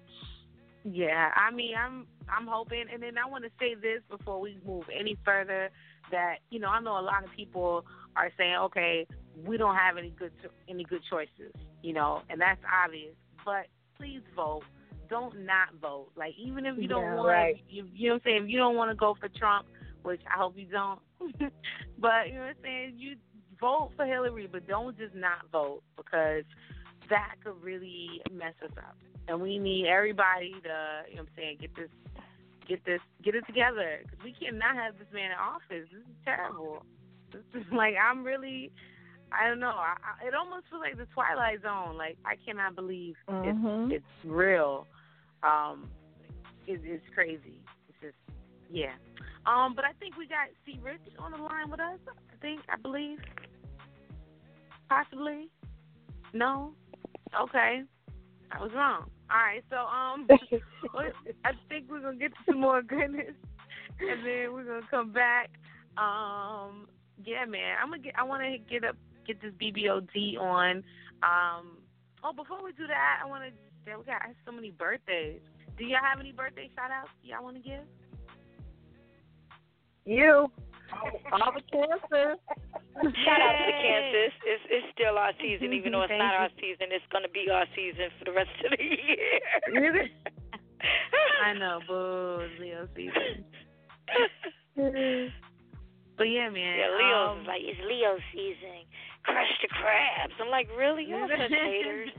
[0.83, 4.59] Yeah, I mean, I'm I'm hoping, and then I want to say this before we
[4.65, 5.69] move any further
[6.11, 7.85] that you know I know a lot of people
[8.17, 9.07] are saying, okay,
[9.45, 10.31] we don't have any good
[10.69, 13.15] any good choices, you know, and that's obvious.
[13.45, 13.67] But
[13.97, 14.63] please vote.
[15.09, 16.09] Don't not vote.
[16.15, 17.63] Like even if you don't Yeah, want, right.
[17.69, 18.43] you, you know what I'm saying.
[18.43, 19.67] If you don't want to go for Trump,
[20.03, 20.99] which I hope you don't,
[21.99, 22.93] but you know what I'm saying.
[22.97, 23.15] You
[23.63, 26.43] vote for Hillary, but don't just not vote because
[27.09, 28.95] that could really mess us up.
[29.27, 31.89] And we need everybody to, you know what I'm saying, get this,
[32.67, 35.87] get this, get it together because we cannot have this man in office.
[35.91, 36.83] This is terrible.
[37.31, 38.71] This is like I'm really,
[39.31, 39.75] I don't know.
[39.79, 41.95] I, I, it almost feels like the Twilight Zone.
[41.97, 43.91] Like I cannot believe Mhm.
[43.91, 44.85] it's it's real.
[45.41, 45.89] Um,
[46.67, 47.59] it, it's crazy.
[47.87, 48.19] It's just
[48.69, 48.93] yeah.
[49.45, 50.79] Um, but I think we got C.
[50.83, 51.99] Rich on the line with us.
[52.07, 53.19] I think I believe,
[54.93, 55.49] possibly.
[56.33, 56.73] No.
[57.39, 57.83] Okay.
[58.51, 59.09] I was wrong.
[59.31, 59.63] All right.
[59.69, 60.27] So um,
[61.45, 63.33] I think we're gonna get to some more goodness,
[63.99, 65.49] and then we're gonna come back.
[65.97, 66.87] Um,
[67.23, 67.77] yeah, man.
[67.81, 68.13] I'm gonna get.
[68.17, 70.83] I want to get up, get this BBOD on.
[71.23, 71.77] Um.
[72.23, 73.49] Oh, before we do that, I want to.
[73.85, 75.41] Yeah, we got so many birthdays.
[75.77, 77.81] Do y'all have any birthday shout outs y'all want to give?
[80.05, 80.51] You.
[81.31, 82.35] All the cancer.
[83.25, 83.83] Shout out to the Yay.
[83.83, 84.33] Kansas.
[84.45, 86.91] It's it's still our season, even though it's not our season.
[86.91, 90.09] It's gonna be our season for the rest of the year.
[91.43, 93.45] I know, boo, it's Leo season.
[96.17, 96.77] But yeah, man.
[96.77, 98.85] Yeah, Leo's um, is like it's Leo season.
[99.23, 100.33] Crush the crabs.
[100.39, 101.05] I'm like, really?
[101.05, 102.09] Y'all such haters.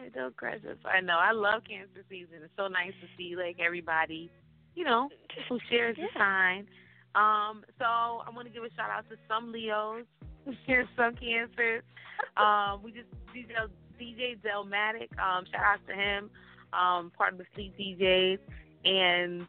[0.00, 0.76] I Don't crush us.
[0.84, 1.16] I know.
[1.18, 2.42] I love cancer season.
[2.42, 4.30] It's so nice to see like everybody,
[4.74, 5.08] you know,
[5.48, 6.66] who shares the sign.
[7.14, 10.04] Um, so I want to give a shout out to some Leos,
[10.66, 11.82] here's some cancers.
[12.36, 13.54] Um, we just DJ
[14.00, 15.10] DJ Delmatic.
[15.18, 16.30] Um, shout out to him.
[16.72, 18.38] Um, part of the Fleet DJs.
[18.84, 19.46] And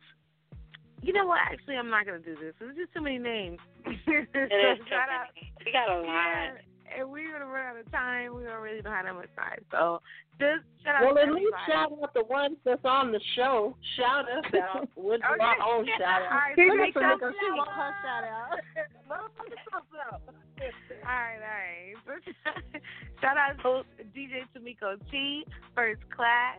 [1.02, 1.40] you know what?
[1.42, 2.54] Actually, I'm not gonna do this.
[2.60, 3.60] There's just too many names.
[3.86, 5.28] So shout out.
[5.66, 6.06] We got a lot.
[6.06, 6.52] yeah,
[6.98, 8.36] and we're gonna run out of time.
[8.36, 9.60] We don't really don't have that much time.
[9.72, 10.02] So
[10.40, 13.76] just shout out Well, at least shout out the ones that's on the show.
[13.98, 14.90] Shout us out.
[14.96, 16.32] We'll do our own shout out.
[16.32, 17.20] right, so Look make at.
[17.20, 18.60] She want her shout out.
[21.06, 21.86] All right, all right.
[23.22, 23.84] Shout out to
[24.18, 26.58] DJ Timeko T, First Class,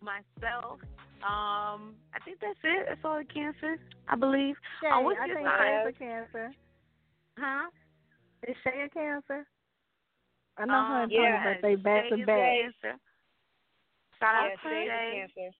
[0.00, 0.78] myself.
[1.22, 2.86] Um, I think that's it.
[2.88, 3.78] That's all the cancers,
[4.08, 4.54] I believe.
[4.82, 5.84] Shay, Oh, what's I your think sign?
[5.86, 6.50] Shay's a cancer.
[7.38, 7.70] Huh?
[8.46, 9.46] Is Shay a cancer?
[10.58, 12.52] I know her and Um, Tony yeah, birthday back Shay to back.
[14.18, 15.50] Shout out Yeah, to Shay's cancer.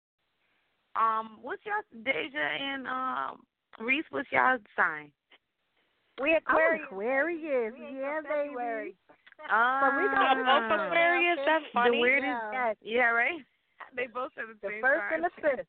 [0.97, 3.43] Um, what's y'all Deisha and um
[3.79, 4.07] Reese?
[4.11, 5.13] What's y'all sign?
[6.23, 6.87] We I'm Aquarius.
[6.89, 7.75] Aquarius.
[7.77, 8.97] We Yeah, no February.
[8.97, 8.97] baby.
[9.53, 11.39] Uh, But we Y'all got both Aquarius.
[11.45, 11.97] That's funny.
[11.99, 12.41] The weirdest.
[12.53, 12.73] Yeah.
[12.81, 13.45] Yeah, right.
[13.95, 15.13] They both have the, The same first sign.
[15.21, 15.67] and the fifth.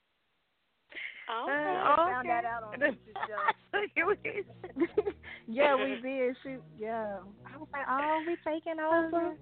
[1.29, 2.11] Oh, Uh, okay.
[2.13, 2.79] found that out on
[3.27, 5.11] show.
[5.47, 6.63] yeah, we did shoot.
[6.77, 9.35] Yeah, I was like, oh, we taking over.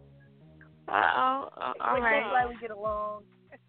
[0.87, 1.49] Uh oh.
[1.81, 2.29] All right.
[2.29, 3.23] glad we get along.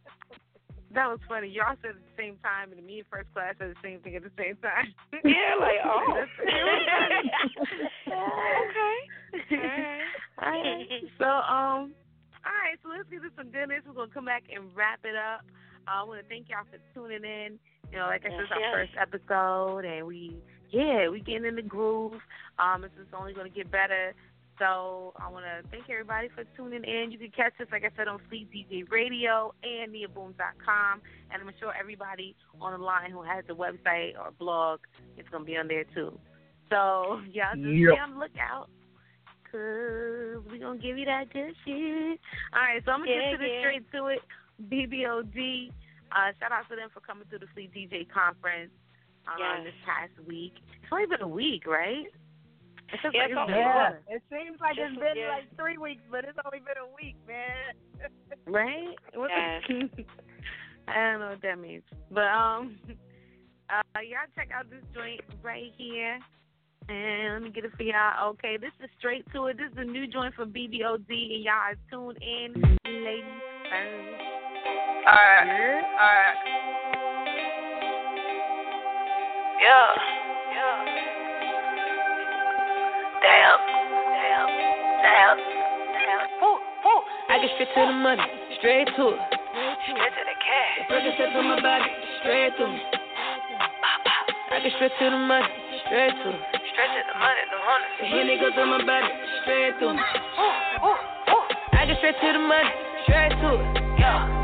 [0.94, 1.48] That was funny.
[1.48, 4.16] Y'all said at the same time, and me in first class said the same thing
[4.16, 4.94] at the same time.
[5.24, 6.00] Yeah, like oh.
[6.08, 7.32] That's- it was funny.
[8.64, 10.00] okay.
[10.40, 10.88] All right.
[11.18, 11.92] So um,
[12.48, 12.78] all right.
[12.82, 13.82] So let's get to some goodness.
[13.84, 15.44] We're gonna come back and wrap it up.
[15.86, 17.58] Uh, I want to thank y'all for tuning in.
[17.92, 18.88] You know, like I said, it's our Yes, yes.
[18.88, 20.36] first episode, and we
[20.70, 22.20] yeah, we getting in the groove.
[22.58, 24.14] Um, this is only gonna get better.
[24.58, 27.10] So I want to thank everybody for tuning in.
[27.12, 31.02] You can catch us, like I said, on Fleet DJ Radio and NiaBoom.com.
[31.30, 34.80] And I'm sure everybody on the line who has a website or blog
[35.18, 36.18] is going to be on there too.
[36.70, 37.94] So y'all just Yep.
[37.94, 38.70] be on the lookout.
[39.52, 42.18] Cause we gonna give you that good shit.
[42.54, 43.60] All right, so I'm gonna Yeah, get to the yeah.
[43.60, 44.22] straight to it.
[44.70, 45.70] BBOD.
[46.12, 48.70] Uh, shout out to them for coming to the Fleet DJ conference
[49.26, 49.64] um, Yes.
[49.64, 50.54] this past week.
[50.82, 52.06] It's only been a week, right?
[52.92, 54.14] It feels Yeah, like it's it's been a.
[54.14, 55.28] It seems like it's Just- been yeah.
[55.42, 57.74] like three weeks, but it's only been a week, man.
[58.46, 58.94] Right?
[59.14, 59.62] What Yes.
[60.88, 61.82] I don't know what that means.
[62.12, 62.78] But um
[63.70, 66.20] uh y'all check out this joint right here.
[66.88, 68.30] And let me get it for y'all.
[68.38, 69.56] Okay, this is straight to it.
[69.58, 72.54] This is a new joint from BBOD and y'all are tuned in.
[72.86, 73.24] Ladies
[73.68, 74.45] first.
[75.06, 76.34] Alright, alright.
[79.62, 79.94] Yeah,
[80.50, 80.82] yeah.
[83.22, 83.60] Damn,
[84.18, 84.50] damn,
[85.06, 85.38] damn,
[85.94, 86.26] damn.
[86.42, 86.98] Woo, woo.
[87.30, 88.26] I get straight to the money,
[88.58, 89.20] straight to it.
[89.86, 90.90] Straight to the cash.
[90.90, 91.86] Percocet on my body,
[92.18, 92.82] straight to me.
[94.50, 95.46] I get straight to the money,
[95.86, 96.40] straight to it.
[96.74, 97.94] Straight to the money, the hundred.
[98.02, 99.06] The Henny goes through my body,
[99.46, 100.02] straight to me.
[101.78, 102.74] I get straight to the money,
[103.06, 103.86] straight to it.
[104.02, 104.35] Yeah,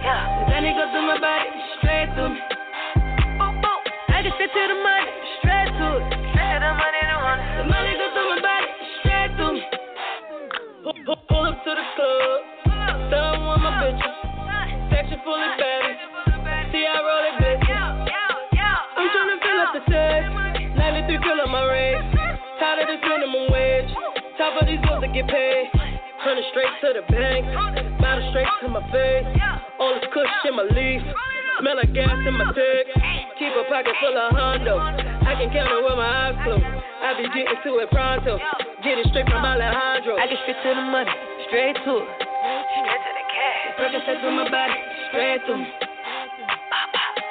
[0.00, 0.48] yeah.
[0.48, 1.48] The goes through my body,
[1.80, 2.40] straight to me.
[4.10, 6.04] I get straight to the money, straight to it.
[6.32, 7.40] Straight the money, the.
[7.60, 8.68] The goes through my body,
[9.00, 9.62] straight to me.
[10.84, 12.40] Pull, pull, pull up to the club,
[13.08, 14.20] done with my bitches.
[14.90, 15.20] Section.
[16.70, 17.66] See I roll it, bitch.
[19.00, 20.20] I'm tryna fill up the check.
[20.76, 21.64] 93 fill up my.
[22.60, 23.90] Tired of this minimum wage.
[24.36, 25.70] Top of these bills to get paid.
[26.20, 27.46] Hundred straight to the bank.
[28.00, 29.69] Bottle straight to my face.
[30.20, 31.00] All kush in my leaf.
[31.60, 32.86] Smell like gas in my tank.
[33.40, 34.76] Keep a pocket full of hondo.
[34.76, 36.60] I can count it with my eyes closed.
[36.60, 38.36] I be getting to it pronto.
[38.84, 40.20] Get it straight from Alejandro.
[40.20, 41.08] I get straight to the money.
[41.48, 42.08] Straight to it.
[42.20, 43.80] Straight to the cash.
[43.80, 44.76] Percocet to my body.
[45.08, 45.66] Straight to me.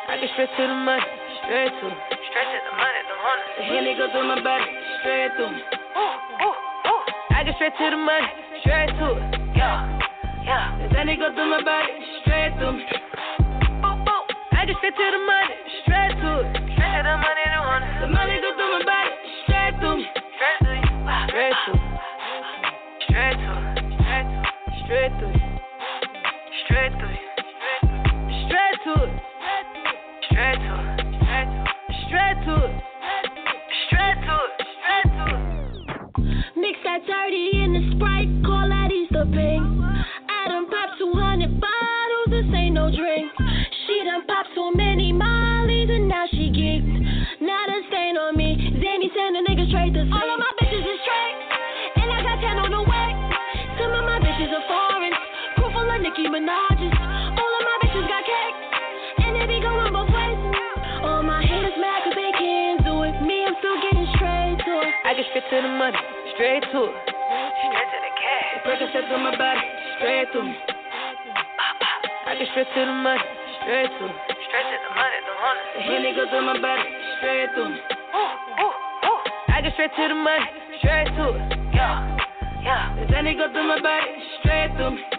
[0.09, 1.05] I get straight to the money.
[1.45, 1.97] Straight to it.
[2.09, 3.53] Straight to the money, the hundred.
[3.53, 4.65] The Henny go through my body,
[5.05, 5.61] straight through me.
[7.37, 8.29] I get straight to the money,
[8.65, 9.23] straight to it.
[9.53, 9.77] Yeah,
[10.41, 10.89] yeah.
[10.89, 11.93] The Henny go through my body,
[12.39, 12.83] straight through me.
[14.51, 16.55] I get straight to the money, straight to it.
[16.73, 18.01] Straight to the money, the hundred.
[18.01, 19.11] The money go through my body,
[19.43, 20.07] straight through me.
[20.39, 20.87] Straight to you.
[21.27, 21.73] Straight to.
[23.09, 23.53] Straight to.
[24.85, 25.38] Straight to
[65.49, 65.97] to the money,
[66.35, 66.95] straight to it.
[67.09, 68.61] Straight to the cash.
[68.65, 69.61] Percocet on my body,
[69.97, 70.55] straight to me.
[72.27, 73.23] I get straight to the money,
[73.61, 74.17] straight to it.
[74.29, 75.73] Straight to the money, the hundred.
[75.73, 76.85] The Henny go through my body,
[77.17, 77.81] straight to me.
[78.13, 79.19] Ooh, ooh, ooh.
[79.49, 80.45] I get straight to the money,
[80.77, 81.41] straight to it.
[81.73, 82.17] Yeah,
[82.61, 82.93] yeah.
[82.93, 84.05] The Henny go through my body,
[84.41, 85.18] straight to me.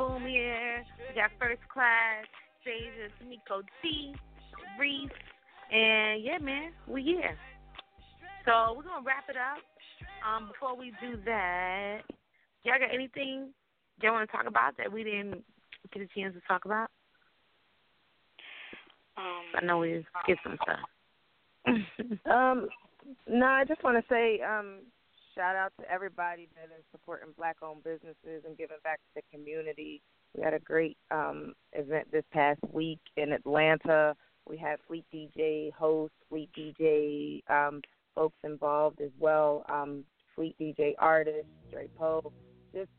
[0.00, 0.84] Nia Boom here.
[1.08, 2.24] We got first class,
[2.66, 4.14] Deisha, Timeko T,
[4.78, 5.10] Reese,
[5.72, 7.36] and yeah, man, we here.
[8.44, 9.62] So we're gonna wrap it up.
[10.26, 12.00] Um, before we do that,
[12.64, 13.50] y'all got anything
[14.02, 15.44] y'all want to talk about that we didn't
[15.92, 16.88] get a chance to talk about?
[19.16, 20.78] Um, I know we skipped some stuff.
[22.30, 22.68] um,
[23.28, 24.78] no, I just want to say um,
[25.34, 30.02] shout out to everybody that is supporting black-owned businesses and giving back to the community.
[30.36, 34.14] We had a great um, event this past week in Atlanta.
[34.48, 37.82] We had Fleet DJ hosts, Fleet DJ um,
[38.14, 40.04] folks involved as well, um,
[40.34, 42.32] Fleet DJ artists, Dre Poe,
[42.74, 42.90] just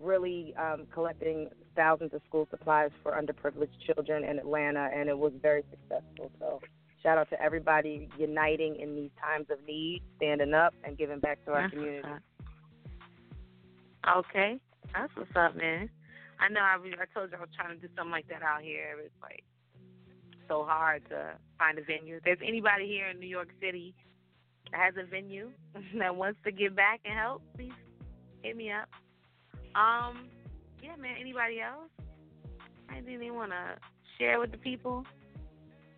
[0.00, 5.32] really um, collecting thousands of school supplies for underprivileged children in Atlanta, and it was
[5.40, 6.30] very successful.
[6.38, 6.60] So
[7.04, 11.44] shout out to everybody uniting in these times of need, standing up, and giving back
[11.44, 12.08] to our That's community.
[14.16, 14.60] Okay,
[14.92, 15.88] that's what's up, man.
[16.40, 18.62] I know I, I told you I was trying to do something like that out
[18.62, 18.96] here.
[19.04, 19.44] It's like
[20.48, 22.16] so hard to find a venue.
[22.16, 23.94] If there's anybody here in New York City
[24.70, 25.50] that has a venue
[25.98, 27.72] that wants to give back and help, please
[28.42, 28.88] hit me up.
[29.78, 30.28] Um,
[30.82, 31.16] yeah, man.
[31.20, 31.90] Anybody else?
[32.90, 33.76] Anything they want to
[34.18, 35.04] share with the people?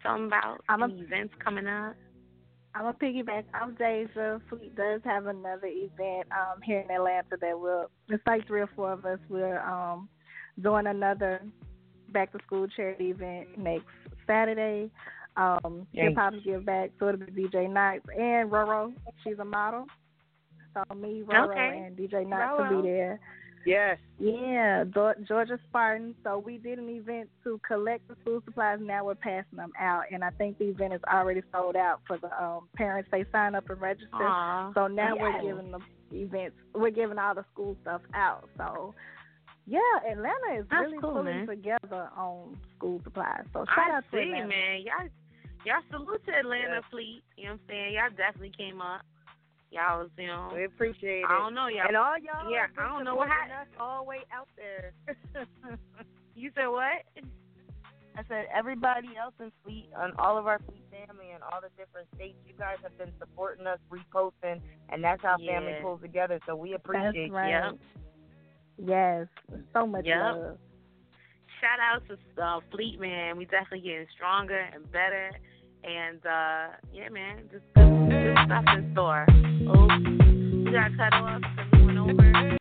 [0.06, 1.94] Something about I'm a- any events coming up?
[2.74, 3.44] I'm a piggyback.
[3.54, 4.40] I'm Deisha.
[4.50, 7.90] Fleet does have another event um, here in Atlanta that will.
[8.08, 9.18] It's like three or four of us.
[9.30, 10.08] We're um,
[10.62, 11.40] doing another
[12.12, 13.86] back to school charity event next
[14.26, 14.90] Saturday.
[15.38, 16.04] Um, Yay.
[16.04, 16.90] Hip Hop's Give Back.
[16.98, 18.92] So it'll be DJ Knights and Roro.
[19.24, 19.86] She's a model.
[20.74, 21.84] So me, Roro, Okay.
[21.86, 23.18] and DJ Knights will be there.
[23.66, 23.98] Yes.
[24.18, 26.14] Yeah, Georgia Spartans.
[26.24, 28.78] So we did an event to collect the school supplies.
[28.80, 32.16] Now we're passing them out, and I think the event is already sold out for
[32.16, 33.08] the um, parents.
[33.10, 34.08] They sign up and register.
[34.14, 34.72] Aw.
[34.72, 35.80] So now we're giving the
[36.16, 36.56] events.
[36.74, 38.48] We're giving all the school stuff out.
[38.56, 38.94] So
[39.66, 41.46] yeah, Atlanta is That's really cool, pulling man.
[41.48, 43.42] together on school supplies.
[43.52, 44.46] So shout I out to see, Atlanta.
[44.46, 44.80] man.
[44.86, 45.08] Y'all,
[45.66, 47.22] y'all salute to Atlanta Fleet.
[47.36, 47.94] You know what I'm saying?
[47.94, 49.02] Y'all definitely came up.
[49.76, 50.50] Y'all was, you know.
[50.54, 51.26] We appreciate it.
[51.28, 51.84] I don't know, y'all.
[51.88, 53.76] And all y'all Yeah, I don't know what supporting happened.
[53.76, 54.92] us all the way out there.
[56.36, 57.00] You said what?
[58.18, 61.70] I said everybody else in Fleet, and all of our Fleet family, and all the
[61.78, 64.60] different states, you guys have been supporting us, reposting,
[64.90, 66.38] and that's how family pulls together.
[66.46, 67.72] So we appreciate That's right.
[67.72, 67.78] Yep.
[68.78, 69.26] Yes,
[69.72, 70.20] so much Yep.
[70.20, 70.58] love.
[71.60, 73.38] Shout out to uh, Fleet, man.
[73.38, 75.30] We definitely getting stronger and better.
[75.86, 79.26] And uh yeah, man, just good, good stuff in store.
[79.70, 82.58] Oops, we got cut off because we went over.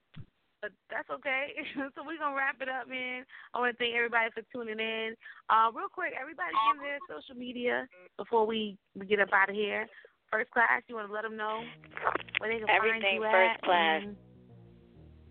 [0.62, 1.54] But that's okay.
[1.96, 3.26] so we're gonna wrap it up, man.
[3.54, 5.16] I want to thank everybody for tuning in.
[5.50, 9.56] Uh, real quick, everybody give their social media before we, we get up out of
[9.56, 9.86] here.
[10.32, 11.62] First class, you want to let them know
[12.40, 13.62] where they can find Everything you first at?
[13.62, 14.02] class.
[14.06, 14.16] and-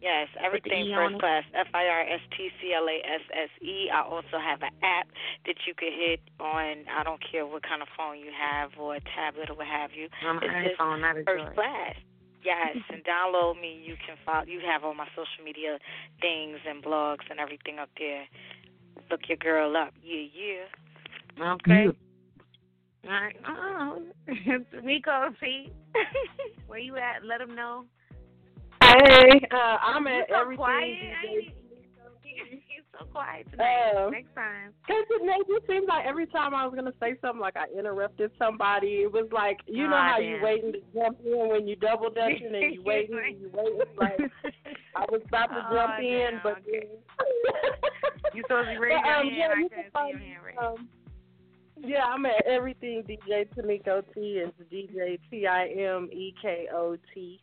[0.04, 1.44] Yes, everything first class.
[1.56, 3.88] F I R S T C L A S S E.
[3.88, 5.08] I also have an app
[5.48, 6.84] that you could hit on.
[6.92, 9.96] I don't care what kind of phone you have or a tablet or what have
[9.96, 10.12] you.
[10.20, 11.96] An It's just iPhone, not a first class.
[12.44, 13.80] Yes, and download me.
[13.80, 14.44] You can follow.
[14.44, 15.78] You have all my social media
[16.20, 18.28] things and blogs and everything up there.
[19.10, 19.94] Look your girl up.
[20.04, 21.54] Yeah, yeah.
[21.54, 21.88] Okay.
[23.06, 23.36] All right.
[23.48, 24.00] Uh-uh.
[24.76, 25.72] Oh, Miko, see,
[26.66, 27.24] where you at?
[27.24, 27.84] Let them know.
[28.94, 30.56] Hey, uh, I'm at so everything.
[30.64, 30.96] quiet.
[31.24, 31.52] DJ.
[32.22, 33.92] He's so quiet tonight.
[33.96, 34.72] Um, Next time.
[34.86, 37.66] Cause it made it seems like every time I was gonna say something, like I
[37.76, 39.02] interrupted somebody.
[39.02, 40.28] It was like you know how damn.
[40.30, 43.80] you waiting to jump in when you double dutching and you waiting and you waiting.
[43.98, 44.18] Like
[44.96, 46.58] I was about to Oh, jump in, damn, but
[48.34, 49.36] You supposed to raise But, your um, hand.
[49.36, 50.58] yeah, I you can find, your hand raised.
[50.58, 50.88] Um,
[51.78, 54.42] yeah, I'm at everything DJ Timeko T.
[54.44, 57.40] It's DJ T I M E K O T.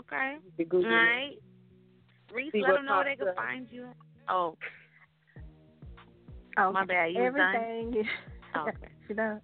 [0.00, 0.36] Okay.
[0.58, 0.94] The Google it.
[0.94, 1.34] right.
[2.34, 3.36] Reese, See let them know where they can up.
[3.36, 3.86] find you.
[4.28, 4.56] Oh,
[6.58, 7.12] Oh, my bad.
[7.12, 7.54] You was done?
[7.54, 8.00] everything.
[8.00, 8.06] Is,
[8.54, 8.88] Oh, okay.
[9.10, 9.38] you know,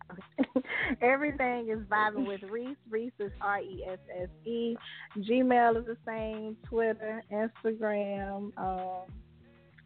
[1.02, 2.76] everything is vibing with Reese.
[2.88, 4.76] Reese is R E S S E.
[5.18, 6.56] Gmail is the same.
[6.66, 9.02] Twitter, Instagram, um,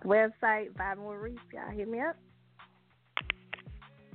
[0.04, 1.38] website vibing with Reese.
[1.52, 2.16] Y'all hit me up.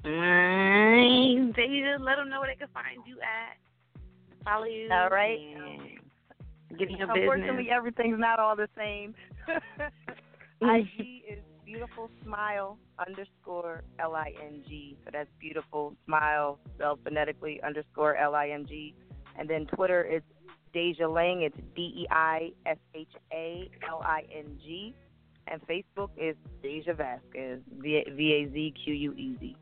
[0.06, 1.56] Alright.
[1.56, 3.58] Then you just let them know where they can find you at.
[4.44, 4.90] Follow you.
[4.92, 5.38] All right.
[5.40, 5.82] and
[6.78, 9.14] Get in your Unfortunately, everything's not all the same.
[10.62, 14.98] IG is beautiful smile underscore L I N G.
[15.04, 18.94] So that's beautiful smile spelled phonetically underscore L I N G.
[19.38, 20.22] And then Twitter is
[20.76, 21.44] Deisha Ling.
[21.44, 24.94] It's D E I S H A L I N G.
[25.48, 27.62] And Facebook is Deisha Vazquez.
[27.80, 29.56] V A Z Q U E Z.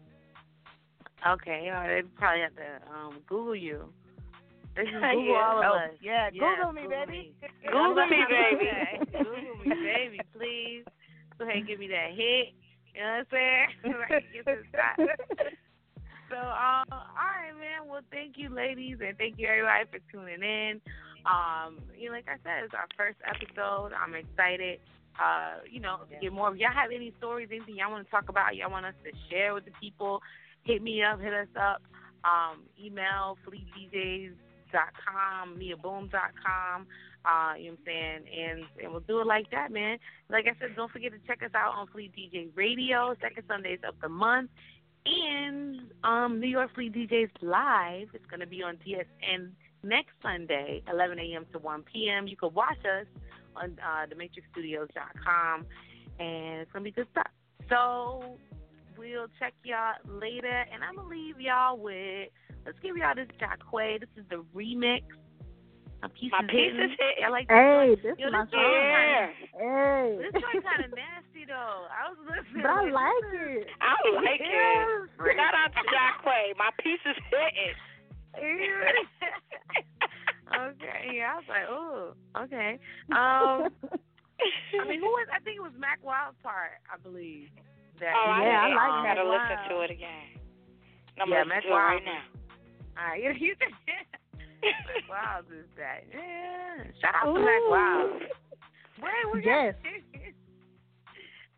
[1.28, 2.02] Okay, all right.
[2.02, 3.94] They probably have to um, Google you.
[4.80, 5.12] They just Yeah.
[5.14, 5.92] Google all of Oh, us.
[6.00, 7.12] yeah, Yes, Google me, baby.
[7.12, 7.34] Me.
[7.68, 8.72] Google me, baby.
[9.12, 10.84] Google me, baby, please.
[11.38, 12.56] Go ahead and give me that hit.
[12.96, 13.68] You know what I'm saying?
[13.84, 14.96] So I can get this shot.
[16.30, 17.88] So, um, all right, man.
[17.90, 20.80] Well, thank you, ladies, and thank you, everybody, for tuning in.
[21.26, 23.92] Um, you know, like I said, it's our first episode.
[23.98, 24.80] I'm excited.
[25.20, 26.54] Uh, you know, to get more.
[26.54, 29.12] If y'all have any stories, anything y'all want to talk about, y'all want us to
[29.30, 30.22] share with the people,
[30.64, 31.82] hit me up, hit us up.
[32.24, 33.38] Um, email
[34.70, 36.88] fleetdjs.com, NiaBoom.com.
[37.26, 38.20] Uh, you know what I'm saying?
[38.40, 39.98] And and we'll do it like that, man.
[40.30, 43.80] Like I said, don't forget to check us out on Fleet DJ Radio, second Sundays
[43.88, 44.50] of the month.
[45.06, 48.10] And um, New York Fleet DJs Live.
[48.14, 49.52] It's going to be on DSN
[49.84, 51.46] next Sunday, 11 a.m.
[51.54, 52.28] to 1 p.m.
[52.28, 53.08] You can watch us
[53.56, 55.66] on uh, thematrixstudios.com,
[56.20, 57.28] and it's going to be good stuff.
[57.70, 58.38] So
[59.00, 62.28] we'll check y'all later, and I'm going to leave y'all with,
[62.66, 64.00] let's give y'all this Jacquay.
[64.02, 65.04] This is the remix.
[66.02, 66.92] My piece My is piece hitting.
[66.92, 67.24] is hitting.
[67.26, 68.04] I like Hey, this.
[68.04, 68.64] this Yo, is my this song.
[68.64, 70.08] kinda- Hey.
[70.24, 71.88] This joint kind of nasty though.
[71.92, 72.64] I was listening.
[72.64, 73.68] But I like, like this is- it.
[73.84, 75.36] I like Yeah, it.
[75.36, 76.56] Shout out to Jacquay.
[76.56, 77.76] My piece is hitting.
[80.56, 82.14] okay, yeah, I was like, oh,
[82.48, 82.80] okay.
[83.12, 83.68] Um,
[84.80, 85.28] I mean, who was?
[85.36, 87.50] I think it was Mac Wildpart, I believe.
[88.00, 89.16] That Oh, Yeah, I didn't- like I that.
[89.16, 89.68] gotta listen Wow.
[89.68, 90.28] to it again.
[91.20, 92.24] I'm Yeah, listening Mac to it right now.
[92.98, 93.56] All right, you, you
[94.62, 96.04] Mac Wild is that?
[96.12, 98.22] Yeah, shout out to Mac Wild.
[99.02, 99.76] Wait, we got Yes.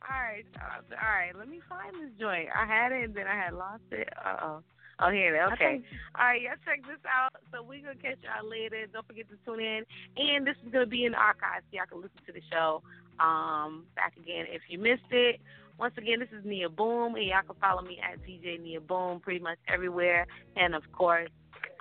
[0.01, 1.31] All right, shout out to, all right.
[1.37, 2.49] Let me find this joint.
[2.53, 4.09] I had it and then I had lost it.
[4.17, 4.63] Uh oh.
[4.99, 5.53] Oh, here it is.
[5.53, 5.81] Okay.
[6.17, 7.33] All right, y'all check this out.
[7.51, 8.85] So we're gonna catch y'all later.
[8.91, 9.83] Don't forget to tune in.
[10.17, 12.81] And this is gonna be in the archives so y'all can listen to the show.
[13.19, 15.39] Um, back again if you missed it.
[15.77, 19.19] Once again, this is Nia Boom, and y'all can follow me at DJ Nia Boom
[19.19, 20.27] pretty much everywhere.
[20.55, 21.29] And of course,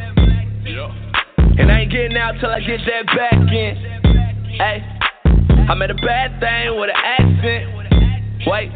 [1.59, 3.75] And I ain't getting out till I get that back in.
[4.57, 4.83] Hey,
[5.69, 7.73] I met a bad thing with an accent.
[8.47, 8.71] Wait,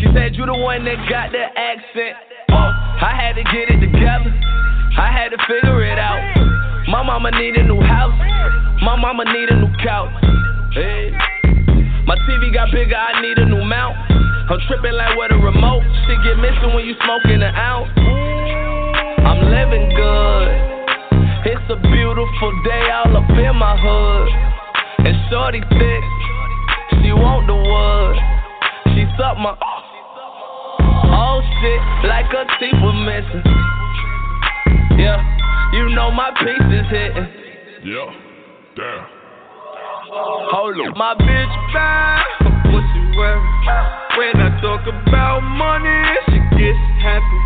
[0.00, 2.16] she said you the one that got that accent.
[2.50, 4.32] Oh, I had to get it together.
[4.98, 6.20] I had to figure it out.
[6.88, 8.16] My mama need a new house.
[8.82, 10.12] My mama need a new couch.
[10.74, 11.12] Hey.
[12.06, 14.25] My TV got bigger, I need a new mount.
[14.48, 15.82] I'm tripping like what a remote.
[16.06, 17.90] Shit get missing when you smoking it out.
[19.26, 20.76] I'm living good.
[21.50, 24.28] It's a beautiful day all up in my hood.
[25.06, 26.04] And shorty thick,
[27.02, 28.16] she want the wood.
[28.94, 29.54] She suck my
[31.10, 33.42] oh shit like a teeth was missing.
[34.98, 35.18] Yeah,
[35.74, 37.28] you know my piece is hitting.
[37.82, 38.10] Yeah,
[38.76, 39.06] damn.
[40.54, 40.96] Hold on.
[40.96, 42.55] My bitch bad,
[43.16, 43.40] what?
[44.20, 47.42] When I talk about money, she gets happy.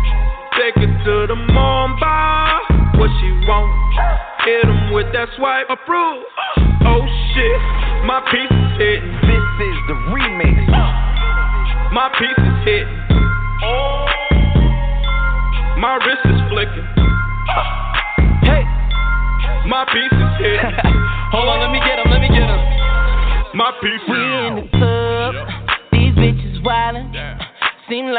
[0.59, 2.59] Take her to the mom bar,
[2.99, 3.71] what she want?
[4.45, 6.60] Hit him with that swipe, approve.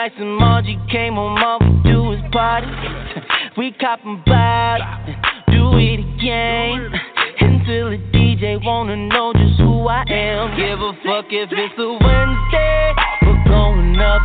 [0.03, 2.67] Like some Margie came home, all we do is party.
[3.57, 5.15] We coppin' bottles,
[5.47, 6.91] do it again.
[7.39, 10.59] Until the DJ wanna know just who I am.
[10.59, 12.83] Give a fuck if it's a Wednesday.
[13.23, 14.23] We're going up.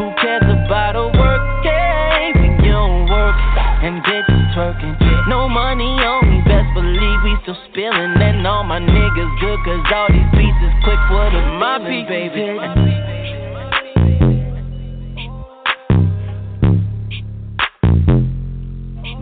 [0.00, 3.36] Who cares about a work day when you don't work
[3.84, 4.96] and bitches twerking?
[5.28, 8.16] No money on me, best believe we still spillin'.
[8.16, 12.97] And all my niggas good, cause all these pieces quick for the my baby.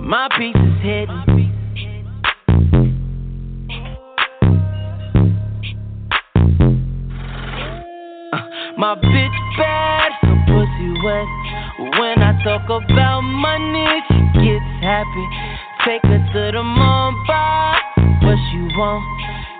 [0.06, 1.22] My piece is hidden.
[8.32, 8.40] Uh,
[8.78, 11.28] My bitch bad, her pussy wet.
[11.98, 15.26] When I talk about money, she gets happy.
[15.84, 17.76] Take her to the mall bar,
[18.22, 19.04] what she want?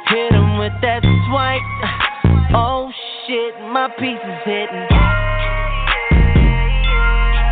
[0.08, 1.62] Hit him with that swipe.
[1.82, 2.12] Uh,
[2.54, 2.90] Oh
[3.26, 4.86] shit, my piece is hitting.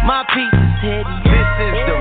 [0.07, 1.20] My piece is hitting.
[1.24, 1.99] This is the